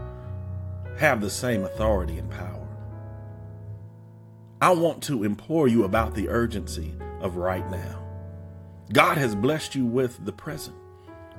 have 0.99 1.21
the 1.21 1.31
same 1.31 1.65
authority 1.65 2.19
and 2.19 2.31
power. 2.31 2.56
I 4.61 4.71
want 4.71 5.03
to 5.05 5.25
implore 5.25 5.69
you 5.69 5.85
about 5.85 6.15
the 6.15 6.29
urgency 6.29 6.95
of 7.21 7.37
right 7.37 7.69
now. 7.71 8.03
God 8.93 9.19
has 9.19 9.35
blessed 9.35 9.75
you 9.75 9.85
with 9.85 10.25
the 10.25 10.33
present. 10.33 10.77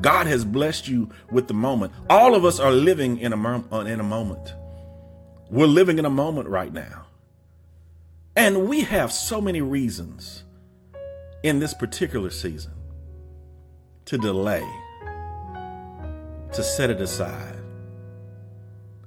God 0.02 0.28
has 0.28 0.46
blessed 0.46 0.88
you 0.88 1.10
with 1.32 1.48
the 1.48 1.54
moment. 1.54 1.94
All 2.10 2.36
of 2.36 2.46
us 2.46 2.60
are 2.60 2.72
living 2.72 3.18
in 3.18 3.34
a, 3.34 3.64
uh, 3.72 3.80
in 3.82 4.00
a 4.00 4.04
moment. 4.04 4.54
We're 5.50 5.66
living 5.66 5.98
in 5.98 6.06
a 6.06 6.10
moment 6.10 6.48
right 6.50 6.72
now. 6.72 7.06
And 8.36 8.70
we 8.70 8.82
have 8.82 9.12
so 9.12 9.42
many 9.42 9.62
reasons 9.62 10.44
in 11.42 11.58
this 11.58 11.74
particular 11.74 12.30
season 12.30 12.74
to 14.06 14.18
delay, 14.20 14.68
to 16.52 16.64
set 16.64 16.92
it 16.92 17.02
aside. 17.02 17.56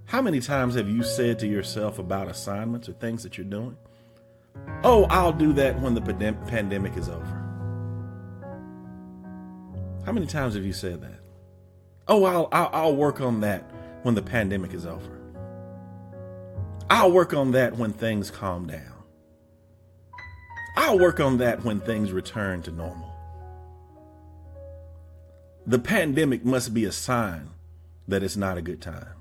How 0.07 0.21
many 0.21 0.41
times 0.41 0.75
have 0.75 0.89
you 0.89 1.05
said 1.05 1.39
to 1.39 1.47
yourself 1.47 2.01
about 2.01 2.27
assignments 2.27 2.89
or 2.89 2.95
things 2.95 3.23
that 3.23 3.39
you're 3.39 3.45
doing? 3.45 3.77
Oh, 4.83 5.05
I'll 5.11 5.33
do 5.33 5.53
that 5.55 5.79
when 5.81 5.95
the 5.95 6.01
pandemic 6.01 6.97
is 6.97 7.09
over. 7.09 7.41
How 10.07 10.13
many 10.13 10.27
times 10.27 10.55
have 10.55 10.65
you 10.65 10.73
said 10.73 11.03
that? 11.03 11.21
Oh, 12.09 12.25
I'll, 12.25 12.49
I'll, 12.51 12.71
I'll 12.73 12.97
work 12.97 13.21
on 13.21 13.41
that 13.41 13.71
when 14.03 14.15
the 14.15 14.23
pandemic 14.23 14.73
is 14.73 14.87
over. 14.87 15.19
I'll 16.89 17.13
work 17.13 17.35
on 17.35 17.53
that 17.53 17.77
when 17.77 17.93
things 17.93 18.31
calm 18.31 18.67
down. 18.67 19.05
I'll 20.77 20.99
work 20.99 21.21
on 21.21 21.39
that 21.39 21.63
when 21.65 21.81
things 21.81 22.11
return 22.11 22.63
to 22.63 22.71
normal. 22.71 23.15
The 25.67 25.79
pandemic 25.79 26.45
must 26.45 26.75
be 26.75 26.85
a 26.85 26.93
sign 26.93 27.51
that 28.09 28.23
it's 28.23 28.37
not 28.37 28.59
a 28.59 28.63
good 28.63 28.81
time. 28.81 29.15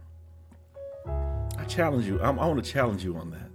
I 1.57 1.65
challenge 1.65 2.07
you. 2.07 2.19
I'm, 2.21 2.39
I 2.39 2.47
want 2.47 2.63
to 2.63 2.71
challenge 2.71 3.03
you 3.03 3.17
on 3.17 3.31
that. 3.31 3.48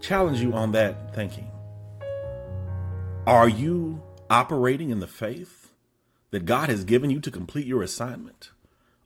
Challenge 0.00 0.40
you 0.40 0.52
on 0.54 0.72
that 0.72 1.14
thinking. 1.14 1.50
Are 3.26 3.48
you 3.48 4.02
operating 4.30 4.90
in 4.90 5.00
the 5.00 5.06
faith 5.06 5.72
that 6.30 6.46
God 6.46 6.68
has 6.68 6.84
given 6.84 7.10
you 7.10 7.20
to 7.20 7.30
complete 7.30 7.66
your 7.66 7.82
assignment? 7.82 8.50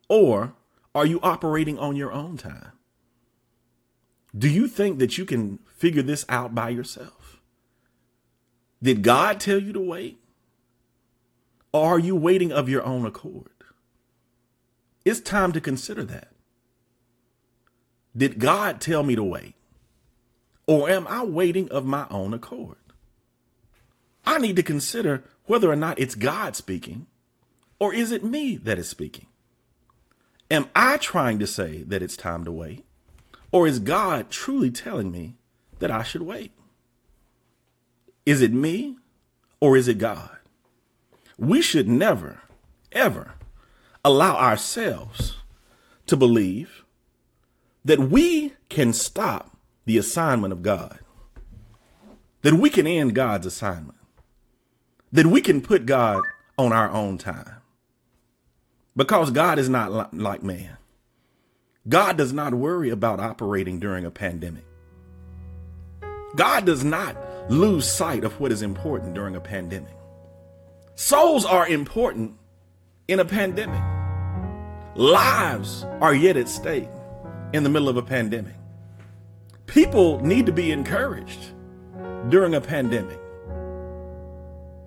Or 0.09 0.55
are 0.95 1.07
you 1.07 1.19
operating 1.23 1.79
on 1.79 1.97
your 1.97 2.13
own 2.13 2.37
time? 2.37 2.73
Do 4.37 4.49
you 4.49 4.69
think 4.69 4.99
that 4.99 5.19
you 5.19 5.25
can 5.25 5.59
figure 5.67 6.03
this 6.03 6.25
out 6.29 6.55
by 6.55 6.69
yourself? 6.69 7.41
Did 8.83 9.03
God 9.03 9.41
tell 9.41 9.59
you 9.59 9.73
to 9.73 9.81
wait? 9.81 10.19
Or 11.73 11.95
are 11.95 11.99
you 11.99 12.15
waiting 12.15 12.53
of 12.53 12.69
your 12.69 12.85
own 12.85 13.05
accord? 13.05 13.51
It's 15.05 15.21
time 15.21 15.53
to 15.53 15.61
consider 15.61 16.05
that. 16.05 16.29
Did 18.17 18.39
God 18.39 18.81
tell 18.81 19.03
me 19.03 19.17
to 19.17 19.25
wait? 19.25 19.55
Or 20.67 20.89
am 20.89 21.07
I 21.07 21.25
waiting 21.25 21.71
of 21.71 21.85
my 21.85 22.07
own 22.11 22.33
accord? 22.33 22.77
I 24.27 24.39
need 24.39 24.57
to 24.57 24.63
consider 24.63 25.25
whether 25.47 25.71
or 25.71 25.77
not 25.77 25.99
it's 25.99 26.15
God 26.15 26.57
speaking 26.57 27.07
or 27.79 27.93
is 27.93 28.13
it 28.13 28.25
me 28.25 28.57
that 28.57 28.79
is 28.79 28.89
speaking? 28.89 29.27
Am 30.51 30.69
I 30.75 30.97
trying 30.97 31.39
to 31.41 31.47
say 31.47 31.83
that 31.83 32.03
it's 32.03 32.17
time 32.17 32.45
to 32.45 32.53
wait? 32.53 32.85
Or 33.53 33.67
is 33.67 33.79
God 33.79 34.31
truly 34.31 34.71
telling 34.71 35.11
me 35.11 35.37
that 35.81 35.91
I 35.91 36.03
should 36.03 36.23
wait? 36.23 36.53
Is 38.25 38.41
it 38.41 38.53
me 38.53 38.97
or 39.61 39.77
is 39.77 39.89
it 39.89 39.99
God? 39.99 40.39
We 41.37 41.61
should 41.61 41.89
never, 41.89 42.41
ever 42.93 43.35
allow 44.05 44.37
ourselves 44.37 45.37
to 46.07 46.17
believe 46.17 46.85
that 47.85 47.99
we 47.99 48.55
can 48.69 48.93
stop 48.93 49.54
the 49.85 49.99
assignment 49.99 50.53
of 50.53 50.63
God, 50.63 50.99
that 52.43 52.55
we 52.55 52.71
can 52.71 52.87
end 52.87 53.15
God's 53.15 53.47
assignment, 53.47 53.99
that 55.13 55.27
we 55.27 55.41
can 55.41 55.61
put 55.61 55.87
God 55.87 56.23
on 56.59 56.73
our 56.73 56.91
own 56.91 57.19
time. 57.19 57.61
Because 58.97 59.31
God 59.31 59.59
is 59.59 59.69
not 59.69 60.15
like 60.15 60.43
man. 60.43 60.77
God 61.89 62.17
does 62.17 62.33
not 62.33 62.55
worry 62.55 62.91
about 62.91 63.21
operating 63.21 63.79
during 63.79 64.05
a 64.05 64.11
pandemic. 64.11 64.65
God 66.37 66.65
does 66.65 66.85
not 66.85 67.17
lose 67.51 67.91
sight 67.91 68.25
of 68.25 68.41
what 68.41 68.53
is 68.53 68.63
important 68.63 69.15
during 69.15 69.37
a 69.37 69.41
pandemic. 69.41 69.95
Souls 70.95 71.45
are 71.45 71.69
important 71.69 72.37
in 73.09 73.21
a 73.21 73.25
pandemic. 73.25 73.83
Lives 74.97 75.85
are 76.01 76.15
yet 76.15 76.37
at 76.37 76.49
stake 76.49 76.89
in 77.53 77.65
the 77.65 77.69
middle 77.69 77.89
of 77.89 77.97
a 77.97 78.03
pandemic. 78.03 78.55
People 79.67 80.21
need 80.21 80.47
to 80.47 80.53
be 80.53 80.73
encouraged 80.73 81.53
during 82.29 82.55
a 82.55 82.61
pandemic. 82.61 83.21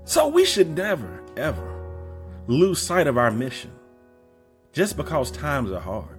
So 0.06 0.28
we 0.28 0.46
should 0.46 0.76
never, 0.76 1.24
ever 1.36 1.74
lose 2.48 2.82
sight 2.82 3.08
of 3.08 3.18
our 3.18 3.32
mission 3.32 3.72
just 4.72 4.96
because 4.96 5.32
times 5.32 5.72
are 5.72 5.80
hard 5.80 6.18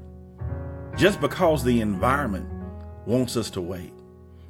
just 0.98 1.20
because 1.20 1.62
the 1.62 1.80
environment 1.80 2.48
wants 3.06 3.36
us 3.36 3.50
to 3.50 3.60
wait. 3.60 3.92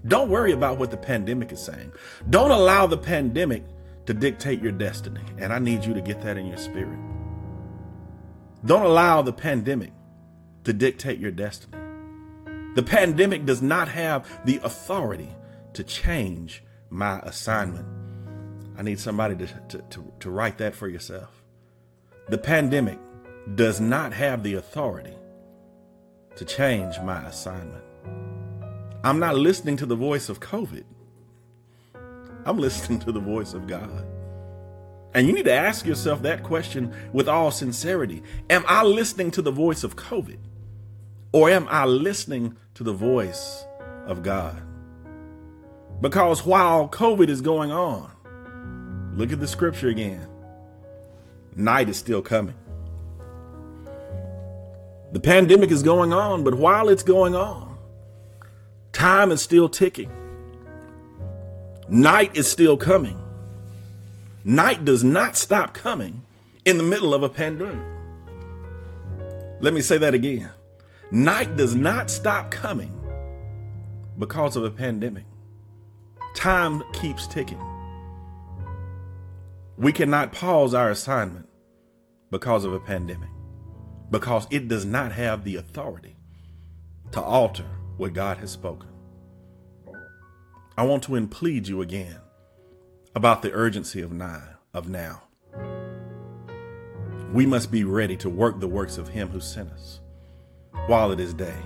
Don't 0.06 0.30
worry 0.30 0.52
about 0.52 0.78
what 0.78 0.90
the 0.90 0.96
pandemic 0.96 1.52
is 1.52 1.62
saying. 1.62 1.92
Don't 2.30 2.50
allow 2.50 2.86
the 2.86 2.96
pandemic 2.96 3.64
to 4.06 4.14
dictate 4.14 4.62
your 4.62 4.72
destiny. 4.72 5.20
And 5.36 5.52
I 5.52 5.58
need 5.58 5.84
you 5.84 5.92
to 5.92 6.00
get 6.00 6.22
that 6.22 6.38
in 6.38 6.46
your 6.46 6.56
spirit. 6.56 6.98
Don't 8.64 8.82
allow 8.82 9.20
the 9.20 9.32
pandemic 9.32 9.92
to 10.64 10.72
dictate 10.72 11.18
your 11.18 11.30
destiny. 11.30 11.76
The 12.78 12.84
pandemic 12.84 13.44
does 13.44 13.60
not 13.60 13.88
have 13.88 14.24
the 14.44 14.60
authority 14.62 15.28
to 15.72 15.82
change 15.82 16.62
my 16.90 17.18
assignment. 17.24 17.84
I 18.76 18.82
need 18.82 19.00
somebody 19.00 19.34
to, 19.34 19.46
to, 19.70 19.78
to, 19.78 20.12
to 20.20 20.30
write 20.30 20.58
that 20.58 20.76
for 20.76 20.86
yourself. 20.86 21.42
The 22.28 22.38
pandemic 22.38 23.00
does 23.56 23.80
not 23.80 24.12
have 24.12 24.44
the 24.44 24.54
authority 24.54 25.16
to 26.36 26.44
change 26.44 27.00
my 27.00 27.20
assignment. 27.26 27.82
I'm 29.02 29.18
not 29.18 29.34
listening 29.34 29.76
to 29.78 29.86
the 29.86 29.96
voice 29.96 30.28
of 30.28 30.38
COVID. 30.38 30.84
I'm 32.44 32.58
listening 32.58 33.00
to 33.00 33.10
the 33.10 33.18
voice 33.18 33.54
of 33.54 33.66
God. 33.66 34.06
And 35.14 35.26
you 35.26 35.32
need 35.32 35.46
to 35.46 35.52
ask 35.52 35.84
yourself 35.84 36.22
that 36.22 36.44
question 36.44 36.94
with 37.12 37.28
all 37.28 37.50
sincerity. 37.50 38.22
Am 38.48 38.62
I 38.68 38.84
listening 38.84 39.32
to 39.32 39.42
the 39.42 39.50
voice 39.50 39.82
of 39.82 39.96
COVID? 39.96 40.38
Or 41.32 41.50
am 41.50 41.66
I 41.68 41.84
listening 41.84 42.56
to 42.78 42.84
the 42.84 42.92
voice 42.92 43.66
of 44.06 44.22
God? 44.22 44.62
Because 46.00 46.46
while 46.46 46.88
COVID 46.88 47.28
is 47.28 47.40
going 47.40 47.72
on, 47.72 48.08
look 49.16 49.32
at 49.32 49.40
the 49.40 49.48
scripture 49.48 49.88
again. 49.88 50.28
Night 51.56 51.88
is 51.88 51.96
still 51.96 52.22
coming. 52.22 52.54
The 55.10 55.18
pandemic 55.18 55.72
is 55.72 55.82
going 55.82 56.12
on, 56.12 56.44
but 56.44 56.54
while 56.54 56.88
it's 56.88 57.02
going 57.02 57.34
on, 57.34 57.76
time 58.92 59.32
is 59.32 59.42
still 59.42 59.68
ticking. 59.68 60.12
Night 61.88 62.36
is 62.36 62.48
still 62.48 62.76
coming. 62.76 63.20
Night 64.44 64.84
does 64.84 65.02
not 65.02 65.36
stop 65.36 65.74
coming 65.74 66.22
in 66.64 66.78
the 66.78 66.84
middle 66.84 67.12
of 67.12 67.24
a 67.24 67.28
pandemic. 67.28 67.84
Let 69.58 69.74
me 69.74 69.80
say 69.80 69.98
that 69.98 70.14
again. 70.14 70.52
Night 71.10 71.56
does 71.56 71.74
not 71.74 72.10
stop 72.10 72.50
coming 72.50 72.92
because 74.18 74.56
of 74.56 74.64
a 74.64 74.70
pandemic. 74.70 75.24
Time 76.34 76.82
keeps 76.92 77.26
ticking. 77.26 77.62
We 79.78 79.90
cannot 79.90 80.32
pause 80.32 80.74
our 80.74 80.90
assignment 80.90 81.48
because 82.30 82.66
of 82.66 82.74
a 82.74 82.80
pandemic, 82.80 83.30
because 84.10 84.46
it 84.50 84.68
does 84.68 84.84
not 84.84 85.12
have 85.12 85.44
the 85.44 85.56
authority 85.56 86.14
to 87.12 87.22
alter 87.22 87.64
what 87.96 88.12
God 88.12 88.36
has 88.36 88.50
spoken. 88.50 88.90
I 90.76 90.82
want 90.82 91.04
to 91.04 91.14
implead 91.14 91.68
you 91.68 91.80
again 91.80 92.20
about 93.14 93.40
the 93.40 93.52
urgency 93.54 94.02
of 94.02 94.12
now, 94.12 94.42
of 94.74 94.90
now. 94.90 95.22
We 97.32 97.46
must 97.46 97.70
be 97.70 97.84
ready 97.84 98.16
to 98.18 98.28
work 98.28 98.60
the 98.60 98.68
works 98.68 98.98
of 98.98 99.08
him 99.08 99.30
who 99.30 99.40
sent 99.40 99.70
us 99.70 100.00
while 100.86 101.12
it 101.12 101.20
is 101.20 101.34
day, 101.34 101.56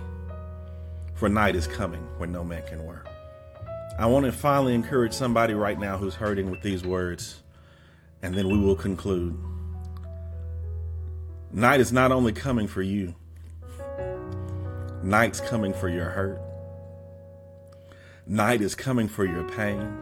for 1.15 1.29
night 1.29 1.55
is 1.55 1.67
coming 1.67 2.03
when 2.19 2.33
no 2.33 2.43
man 2.43 2.63
can 2.67 2.85
work. 2.85 3.09
I 3.99 4.07
want 4.07 4.27
to 4.27 4.33
finally 4.33 4.75
encourage 4.75 5.13
somebody 5.13 5.55
right 5.55 5.79
now 5.79 5.99
who's 5.99 6.15
hurting 6.15 6.51
with 6.51 6.63
these 6.63 6.83
words, 6.83 7.43
and 8.23 8.35
then 8.35 8.49
we 8.49 8.59
will 8.59 8.75
conclude. 8.75 9.39
Night 11.53 11.81
is 11.81 11.93
not 11.93 12.11
only 12.11 12.33
coming 12.33 12.67
for 12.67 12.81
you, 12.81 13.15
night's 15.03 15.41
coming 15.41 15.75
for 15.75 15.89
your 15.89 16.07
hurt. 16.07 16.41
Night 18.27 18.63
is 18.63 18.75
coming 18.75 19.09
for 19.09 19.25
your 19.27 19.45
pain. 19.51 19.99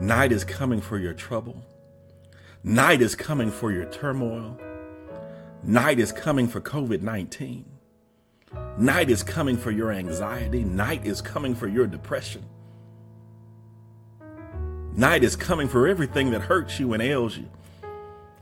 Night 0.00 0.32
is 0.32 0.44
coming 0.44 0.80
for 0.80 0.98
your 0.98 1.14
trouble. 1.14 1.64
Night 2.62 3.00
is 3.00 3.14
coming 3.14 3.50
for 3.50 3.72
your 3.72 3.86
turmoil. 3.86 4.58
Night 5.62 5.98
is 5.98 6.12
coming 6.12 6.48
for 6.48 6.60
COVID 6.60 7.00
19. 7.00 7.73
Night 8.76 9.08
is 9.08 9.22
coming 9.22 9.56
for 9.56 9.70
your 9.70 9.92
anxiety. 9.92 10.64
Night 10.64 11.06
is 11.06 11.20
coming 11.20 11.54
for 11.54 11.68
your 11.68 11.86
depression. 11.86 12.44
Night 14.96 15.22
is 15.24 15.36
coming 15.36 15.68
for 15.68 15.86
everything 15.86 16.30
that 16.30 16.42
hurts 16.42 16.78
you 16.80 16.92
and 16.92 17.02
ails 17.02 17.36
you, 17.36 17.48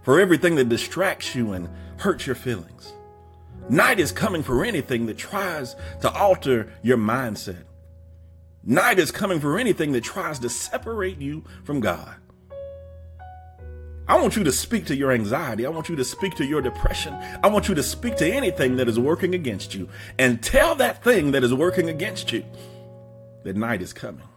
for 0.03 0.21
everything 0.21 0.55
that 0.57 0.69
distracts 0.69 1.35
you 1.35 1.53
and 1.53 1.69
hurts 1.99 2.27
your 2.27 2.37
feelings. 2.37 2.93
Night 3.69 4.01
is 4.01 4.13
coming 4.13 4.43
for 4.43 4.65
anything 4.65 5.07
that 5.07 5.19
tries 5.19 5.77
to 6.01 6.11
alter 6.11 6.73
your 6.83 6.99
mindset. 6.99 7.65
Night 8.65 8.99
is 8.99 9.11
coming 9.11 9.41
for 9.41 9.59
anything 9.59 9.93
that 9.93 10.05
tries 10.05 10.39
to 10.41 10.49
separate 10.49 11.19
you 11.19 11.45
from 11.65 11.81
God. 11.81 12.17
I 14.13 14.21
want 14.21 14.37
you 14.37 14.45
to 14.45 14.53
speak 14.53 14.85
to 14.89 14.95
your 14.95 15.11
anxiety. 15.11 15.65
I 15.65 15.71
want 15.71 15.89
you 15.89 15.97
to 15.97 16.05
speak 16.05 16.35
to 16.35 16.45
your 16.45 16.61
depression. 16.61 17.15
I 17.43 17.47
want 17.47 17.71
you 17.71 17.75
to 17.75 17.83
speak 17.83 18.17
to 18.17 18.31
anything 18.31 18.77
that 18.77 18.87
is 18.87 18.99
working 18.99 19.35
against 19.35 19.75
you 19.75 19.89
and 20.19 20.43
tell 20.43 20.75
that 20.75 21.03
thing 21.03 21.31
that 21.31 21.43
is 21.43 21.55
working 21.55 21.89
against 21.89 22.31
you 22.31 22.45
that 23.45 23.57
night 23.57 23.81
is 23.81 23.95
coming. 23.95 24.29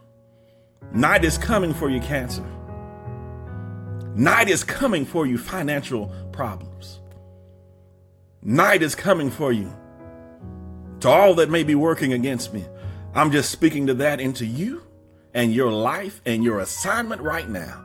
Night 0.94 1.26
is 1.26 1.38
coming 1.38 1.74
for 1.74 1.90
you, 1.90 2.00
cancer. 2.00 2.46
Night 4.16 4.48
is 4.48 4.64
coming 4.64 5.04
for 5.04 5.26
you, 5.26 5.38
financial 5.38 6.10
problems. 6.32 7.02
Night 8.42 8.82
is 8.82 8.96
coming 8.96 9.30
for 9.30 9.52
you 9.52 9.76
to 11.02 11.10
all 11.10 11.34
that 11.34 11.50
may 11.50 11.64
be 11.64 11.76
working 11.76 12.14
against 12.14 12.54
me. 12.54 12.64
I'm 13.14 13.30
just 13.30 13.52
speaking 13.52 13.88
to 13.88 13.94
that 13.96 14.22
into 14.22 14.46
you 14.46 14.84
and 15.34 15.54
your 15.54 15.70
life 15.70 16.22
and 16.26 16.46
your 16.46 16.60
assignment 16.60 17.22
right 17.22 17.50
now. 17.50 17.85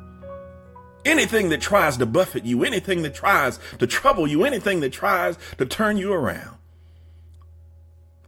Anything 1.05 1.49
that 1.49 1.61
tries 1.61 1.97
to 1.97 2.07
buffet 2.07 2.45
you, 2.45 2.65
anything 2.65 3.03
that 3.03 3.15
tries 3.15 3.59
to 3.79 3.87
trouble 3.87 4.27
you, 4.27 4.45
anything 4.45 4.81
that 4.81 4.93
tries 4.93 5.39
to 5.59 5.67
turn 5.67 5.97
you 5.97 6.13
around. 6.13 6.57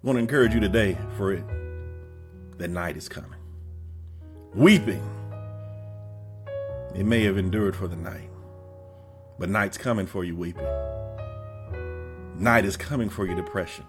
I 0.03 0.07
want 0.07 0.17
to 0.17 0.21
encourage 0.21 0.55
you 0.55 0.61
today 0.61 0.97
for 1.17 1.33
it. 1.33 1.45
The 2.59 2.69
night 2.69 2.97
is 2.97 3.09
coming. 3.09 3.39
Weeping. 4.55 5.03
It 6.95 7.05
may 7.05 7.25
have 7.25 7.39
endured 7.39 7.77
for 7.77 7.89
the 7.89 7.97
night, 7.97 8.31
but 9.39 9.49
night's 9.49 9.79
coming 9.79 10.07
for 10.07 10.25
you 10.25 10.37
weeping. 10.37 10.67
Night 12.37 12.65
is 12.65 12.77
coming 12.77 13.09
for 13.09 13.27
your 13.27 13.37
depression. 13.37 13.85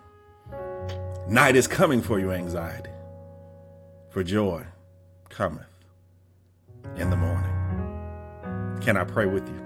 Night 1.28 1.56
is 1.56 1.68
coming 1.68 2.02
for 2.02 2.20
your 2.20 2.32
anxiety 2.34 2.90
for 4.14 4.24
joy 4.24 4.64
cometh 5.30 5.66
in 6.98 7.10
the 7.10 7.18
morning. 7.18 7.53
Can 8.84 8.98
I 8.98 9.06
pray 9.06 9.26
with 9.26 9.48
you? 9.48 9.62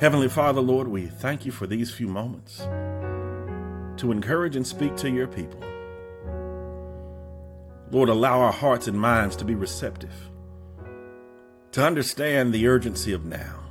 Heavenly 0.00 0.28
Father, 0.28 0.60
Lord, 0.60 0.88
we 0.88 1.06
thank 1.06 1.46
you 1.46 1.52
for 1.52 1.66
these 1.66 1.92
few 1.92 2.08
moments 2.08 2.58
to 3.98 4.10
encourage 4.10 4.56
and 4.56 4.66
speak 4.66 4.96
to 4.96 5.08
your 5.08 5.28
people. 5.28 5.60
Lord, 7.92 8.08
allow 8.08 8.40
our 8.40 8.52
hearts 8.52 8.88
and 8.88 8.98
minds 8.98 9.36
to 9.36 9.44
be 9.44 9.54
receptive, 9.54 10.12
to 11.70 11.84
understand 11.84 12.52
the 12.52 12.66
urgency 12.66 13.12
of 13.12 13.24
now, 13.24 13.62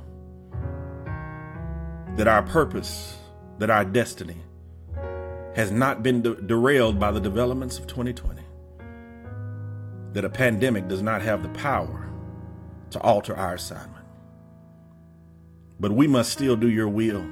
that 2.16 2.26
our 2.26 2.42
purpose, 2.42 3.18
that 3.58 3.68
our 3.68 3.84
destiny 3.84 4.38
has 5.54 5.70
not 5.70 6.02
been 6.02 6.22
de- 6.22 6.34
derailed 6.34 6.98
by 6.98 7.10
the 7.10 7.20
developments 7.20 7.78
of 7.78 7.86
2020 7.86 8.42
that 10.14 10.24
a 10.24 10.30
pandemic 10.30 10.88
does 10.88 11.02
not 11.02 11.20
have 11.20 11.42
the 11.42 11.48
power 11.50 12.08
to 12.88 12.98
alter 13.00 13.36
our 13.36 13.54
assignment. 13.54 13.95
But 15.78 15.92
we 15.92 16.06
must 16.06 16.32
still 16.32 16.56
do 16.56 16.68
your 16.68 16.88
will. 16.88 17.24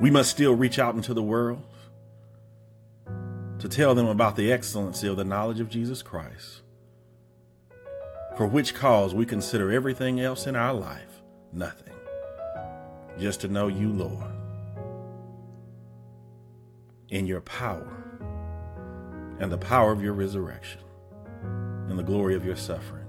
We 0.00 0.10
must 0.10 0.30
still 0.30 0.54
reach 0.54 0.78
out 0.78 0.94
into 0.94 1.14
the 1.14 1.22
world 1.22 1.62
to 3.58 3.68
tell 3.68 3.94
them 3.94 4.06
about 4.06 4.36
the 4.36 4.50
excellency 4.50 5.06
of 5.06 5.16
the 5.16 5.24
knowledge 5.24 5.60
of 5.60 5.68
Jesus 5.68 6.02
Christ, 6.02 6.62
for 8.36 8.46
which 8.46 8.74
cause 8.74 9.14
we 9.14 9.24
consider 9.24 9.70
everything 9.70 10.20
else 10.20 10.46
in 10.46 10.56
our 10.56 10.74
life 10.74 11.22
nothing, 11.52 11.94
just 13.18 13.42
to 13.42 13.48
know 13.48 13.68
you, 13.68 13.90
Lord, 13.92 14.32
in 17.10 17.26
your 17.26 17.42
power 17.42 18.02
and 19.38 19.52
the 19.52 19.58
power 19.58 19.92
of 19.92 20.02
your 20.02 20.14
resurrection 20.14 20.80
and 21.88 21.98
the 21.98 22.02
glory 22.02 22.34
of 22.34 22.44
your 22.44 22.56
suffering. 22.56 23.06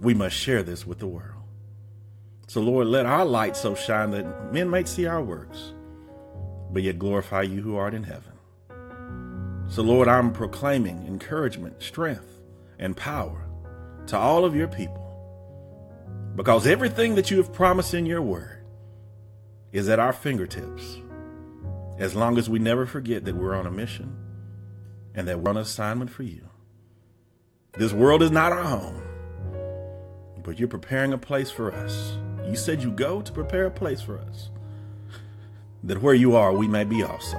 We 0.00 0.14
must 0.14 0.36
share 0.36 0.62
this 0.62 0.86
with 0.86 1.00
the 1.00 1.06
world. 1.08 1.37
So, 2.48 2.62
Lord, 2.62 2.86
let 2.86 3.04
our 3.04 3.26
light 3.26 3.58
so 3.58 3.74
shine 3.74 4.10
that 4.12 4.54
men 4.54 4.70
might 4.70 4.88
see 4.88 5.04
our 5.04 5.22
works, 5.22 5.74
but 6.72 6.82
yet 6.82 6.98
glorify 6.98 7.42
you 7.42 7.60
who 7.60 7.76
art 7.76 7.92
in 7.92 8.04
heaven. 8.04 8.32
So, 9.68 9.82
Lord, 9.82 10.08
I'm 10.08 10.32
proclaiming 10.32 11.06
encouragement, 11.06 11.82
strength, 11.82 12.40
and 12.78 12.96
power 12.96 13.46
to 14.06 14.16
all 14.16 14.46
of 14.46 14.56
your 14.56 14.66
people 14.66 15.04
because 16.36 16.66
everything 16.66 17.16
that 17.16 17.30
you 17.30 17.36
have 17.36 17.52
promised 17.52 17.92
in 17.92 18.06
your 18.06 18.22
word 18.22 18.64
is 19.72 19.90
at 19.90 19.98
our 19.98 20.14
fingertips 20.14 20.96
as 21.98 22.14
long 22.14 22.38
as 22.38 22.48
we 22.48 22.58
never 22.58 22.86
forget 22.86 23.26
that 23.26 23.36
we're 23.36 23.54
on 23.54 23.66
a 23.66 23.70
mission 23.70 24.16
and 25.14 25.28
that 25.28 25.38
we're 25.38 25.50
on 25.50 25.58
assignment 25.58 26.10
for 26.10 26.22
you. 26.22 26.48
This 27.74 27.92
world 27.92 28.22
is 28.22 28.30
not 28.30 28.52
our 28.52 28.62
home, 28.62 29.02
but 30.42 30.58
you're 30.58 30.66
preparing 30.66 31.12
a 31.12 31.18
place 31.18 31.50
for 31.50 31.70
us. 31.70 32.16
You 32.48 32.56
said 32.56 32.82
you 32.82 32.90
go 32.90 33.20
to 33.20 33.32
prepare 33.32 33.66
a 33.66 33.70
place 33.70 34.00
for 34.00 34.18
us, 34.18 34.48
that 35.84 36.00
where 36.00 36.14
you 36.14 36.34
are, 36.34 36.52
we 36.52 36.66
may 36.66 36.84
be 36.84 37.02
also. 37.02 37.38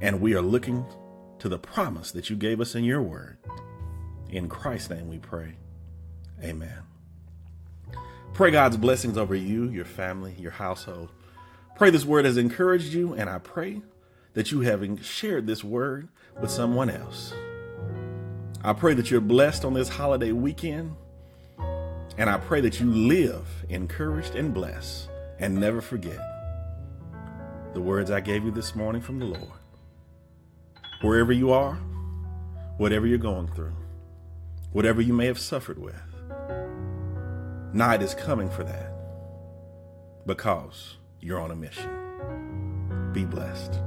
And 0.00 0.20
we 0.20 0.34
are 0.34 0.42
looking 0.42 0.86
to 1.38 1.48
the 1.48 1.58
promise 1.58 2.12
that 2.12 2.30
you 2.30 2.36
gave 2.36 2.60
us 2.60 2.74
in 2.74 2.84
your 2.84 3.02
word. 3.02 3.36
In 4.30 4.48
Christ's 4.48 4.90
name 4.90 5.08
we 5.08 5.18
pray. 5.18 5.56
Amen. 6.42 6.82
Pray 8.32 8.50
God's 8.50 8.76
blessings 8.76 9.16
over 9.16 9.34
you, 9.34 9.68
your 9.68 9.84
family, 9.84 10.34
your 10.38 10.50
household. 10.50 11.10
Pray 11.76 11.90
this 11.90 12.04
word 12.04 12.24
has 12.24 12.38
encouraged 12.38 12.94
you, 12.94 13.12
and 13.12 13.28
I 13.28 13.38
pray 13.38 13.82
that 14.32 14.52
you 14.52 14.60
have 14.60 14.82
shared 15.04 15.46
this 15.46 15.62
word 15.62 16.08
with 16.40 16.50
someone 16.50 16.90
else. 16.90 17.34
I 18.64 18.72
pray 18.72 18.94
that 18.94 19.10
you're 19.10 19.20
blessed 19.20 19.64
on 19.64 19.74
this 19.74 19.88
holiday 19.88 20.32
weekend. 20.32 20.96
And 22.18 22.30
I 22.30 22.38
pray 22.38 22.62
that 22.62 22.80
you 22.80 22.90
live 22.90 23.46
encouraged 23.68 24.34
and 24.36 24.54
blessed 24.54 25.10
and 25.38 25.54
never 25.54 25.82
forget 25.82 26.18
the 27.74 27.80
words 27.80 28.10
I 28.10 28.20
gave 28.20 28.42
you 28.42 28.50
this 28.50 28.74
morning 28.74 29.02
from 29.02 29.18
the 29.18 29.26
Lord. 29.26 29.60
Wherever 31.02 31.30
you 31.30 31.52
are, 31.52 31.74
whatever 32.78 33.06
you're 33.06 33.18
going 33.18 33.48
through, 33.48 33.76
whatever 34.72 35.02
you 35.02 35.12
may 35.12 35.26
have 35.26 35.38
suffered 35.38 35.78
with, 35.78 36.00
night 37.74 38.00
is 38.00 38.14
coming 38.14 38.48
for 38.48 38.64
that 38.64 38.92
because 40.24 40.96
you're 41.20 41.38
on 41.38 41.50
a 41.50 41.56
mission. 41.56 41.90
Be 43.12 43.26
blessed. 43.26 43.78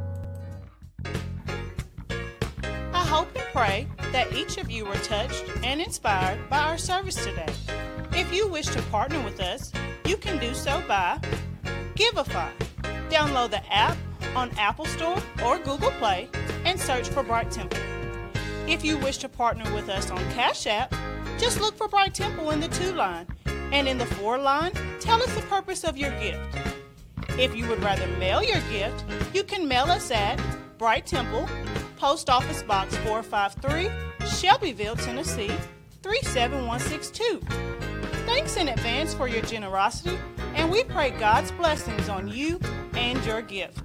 I 2.93 3.05
hope 3.07 3.29
and 3.35 3.45
pray 3.51 3.87
that 4.11 4.31
each 4.33 4.57
of 4.57 4.69
you 4.69 4.85
were 4.85 4.93
touched 4.97 5.45
and 5.63 5.81
inspired 5.81 6.47
by 6.47 6.59
our 6.59 6.77
service 6.77 7.15
today. 7.15 7.53
If 8.19 8.33
you 8.33 8.49
wish 8.49 8.65
to 8.67 8.81
partner 8.91 9.23
with 9.23 9.39
us, 9.39 9.71
you 10.05 10.17
can 10.17 10.39
do 10.39 10.53
so 10.53 10.83
by 10.89 11.21
Givelify. 11.95 12.51
Download 13.09 13.49
the 13.49 13.65
app 13.73 13.95
on 14.35 14.51
Apple 14.57 14.83
Store 14.87 15.17
or 15.41 15.57
Google 15.57 15.91
Play 15.91 16.27
and 16.65 16.77
search 16.77 17.07
for 17.07 17.23
Bright 17.23 17.49
Temple. 17.49 17.79
If 18.67 18.83
you 18.83 18.97
wish 18.97 19.19
to 19.19 19.29
partner 19.29 19.73
with 19.73 19.87
us 19.87 20.11
on 20.11 20.17
Cash 20.31 20.67
App, 20.67 20.93
just 21.37 21.61
look 21.61 21.77
for 21.77 21.87
Bright 21.87 22.13
Temple 22.13 22.51
in 22.51 22.59
the 22.59 22.67
to 22.67 22.93
line, 22.93 23.25
and 23.71 23.87
in 23.87 23.97
the 23.97 24.05
for 24.05 24.37
line, 24.37 24.73
tell 24.99 25.23
us 25.23 25.33
the 25.33 25.41
purpose 25.43 25.85
of 25.85 25.97
your 25.97 26.11
gift. 26.19 26.57
If 27.39 27.55
you 27.55 27.69
would 27.69 27.81
rather 27.81 28.05
mail 28.17 28.43
your 28.43 28.59
gift, 28.69 29.05
you 29.33 29.45
can 29.45 29.65
mail 29.65 29.85
us 29.85 30.11
at 30.11 30.37
Bright 30.77 31.05
Temple, 31.05 31.47
Post 31.95 32.29
Office 32.29 32.63
Box 32.63 32.97
453, 32.97 33.89
Shelbyville, 34.27 34.97
Tennessee 34.97 35.53
37162. 36.03 37.88
Thanks 38.29 38.57
in 38.57 38.67
advance 38.67 39.11
for 39.15 39.27
your 39.27 39.41
generosity, 39.41 40.15
and 40.53 40.69
we 40.71 40.83
pray 40.83 41.09
God's 41.09 41.51
blessings 41.51 42.09
on 42.09 42.27
you 42.27 42.59
and 42.93 43.25
your 43.25 43.41
gift. 43.41 43.79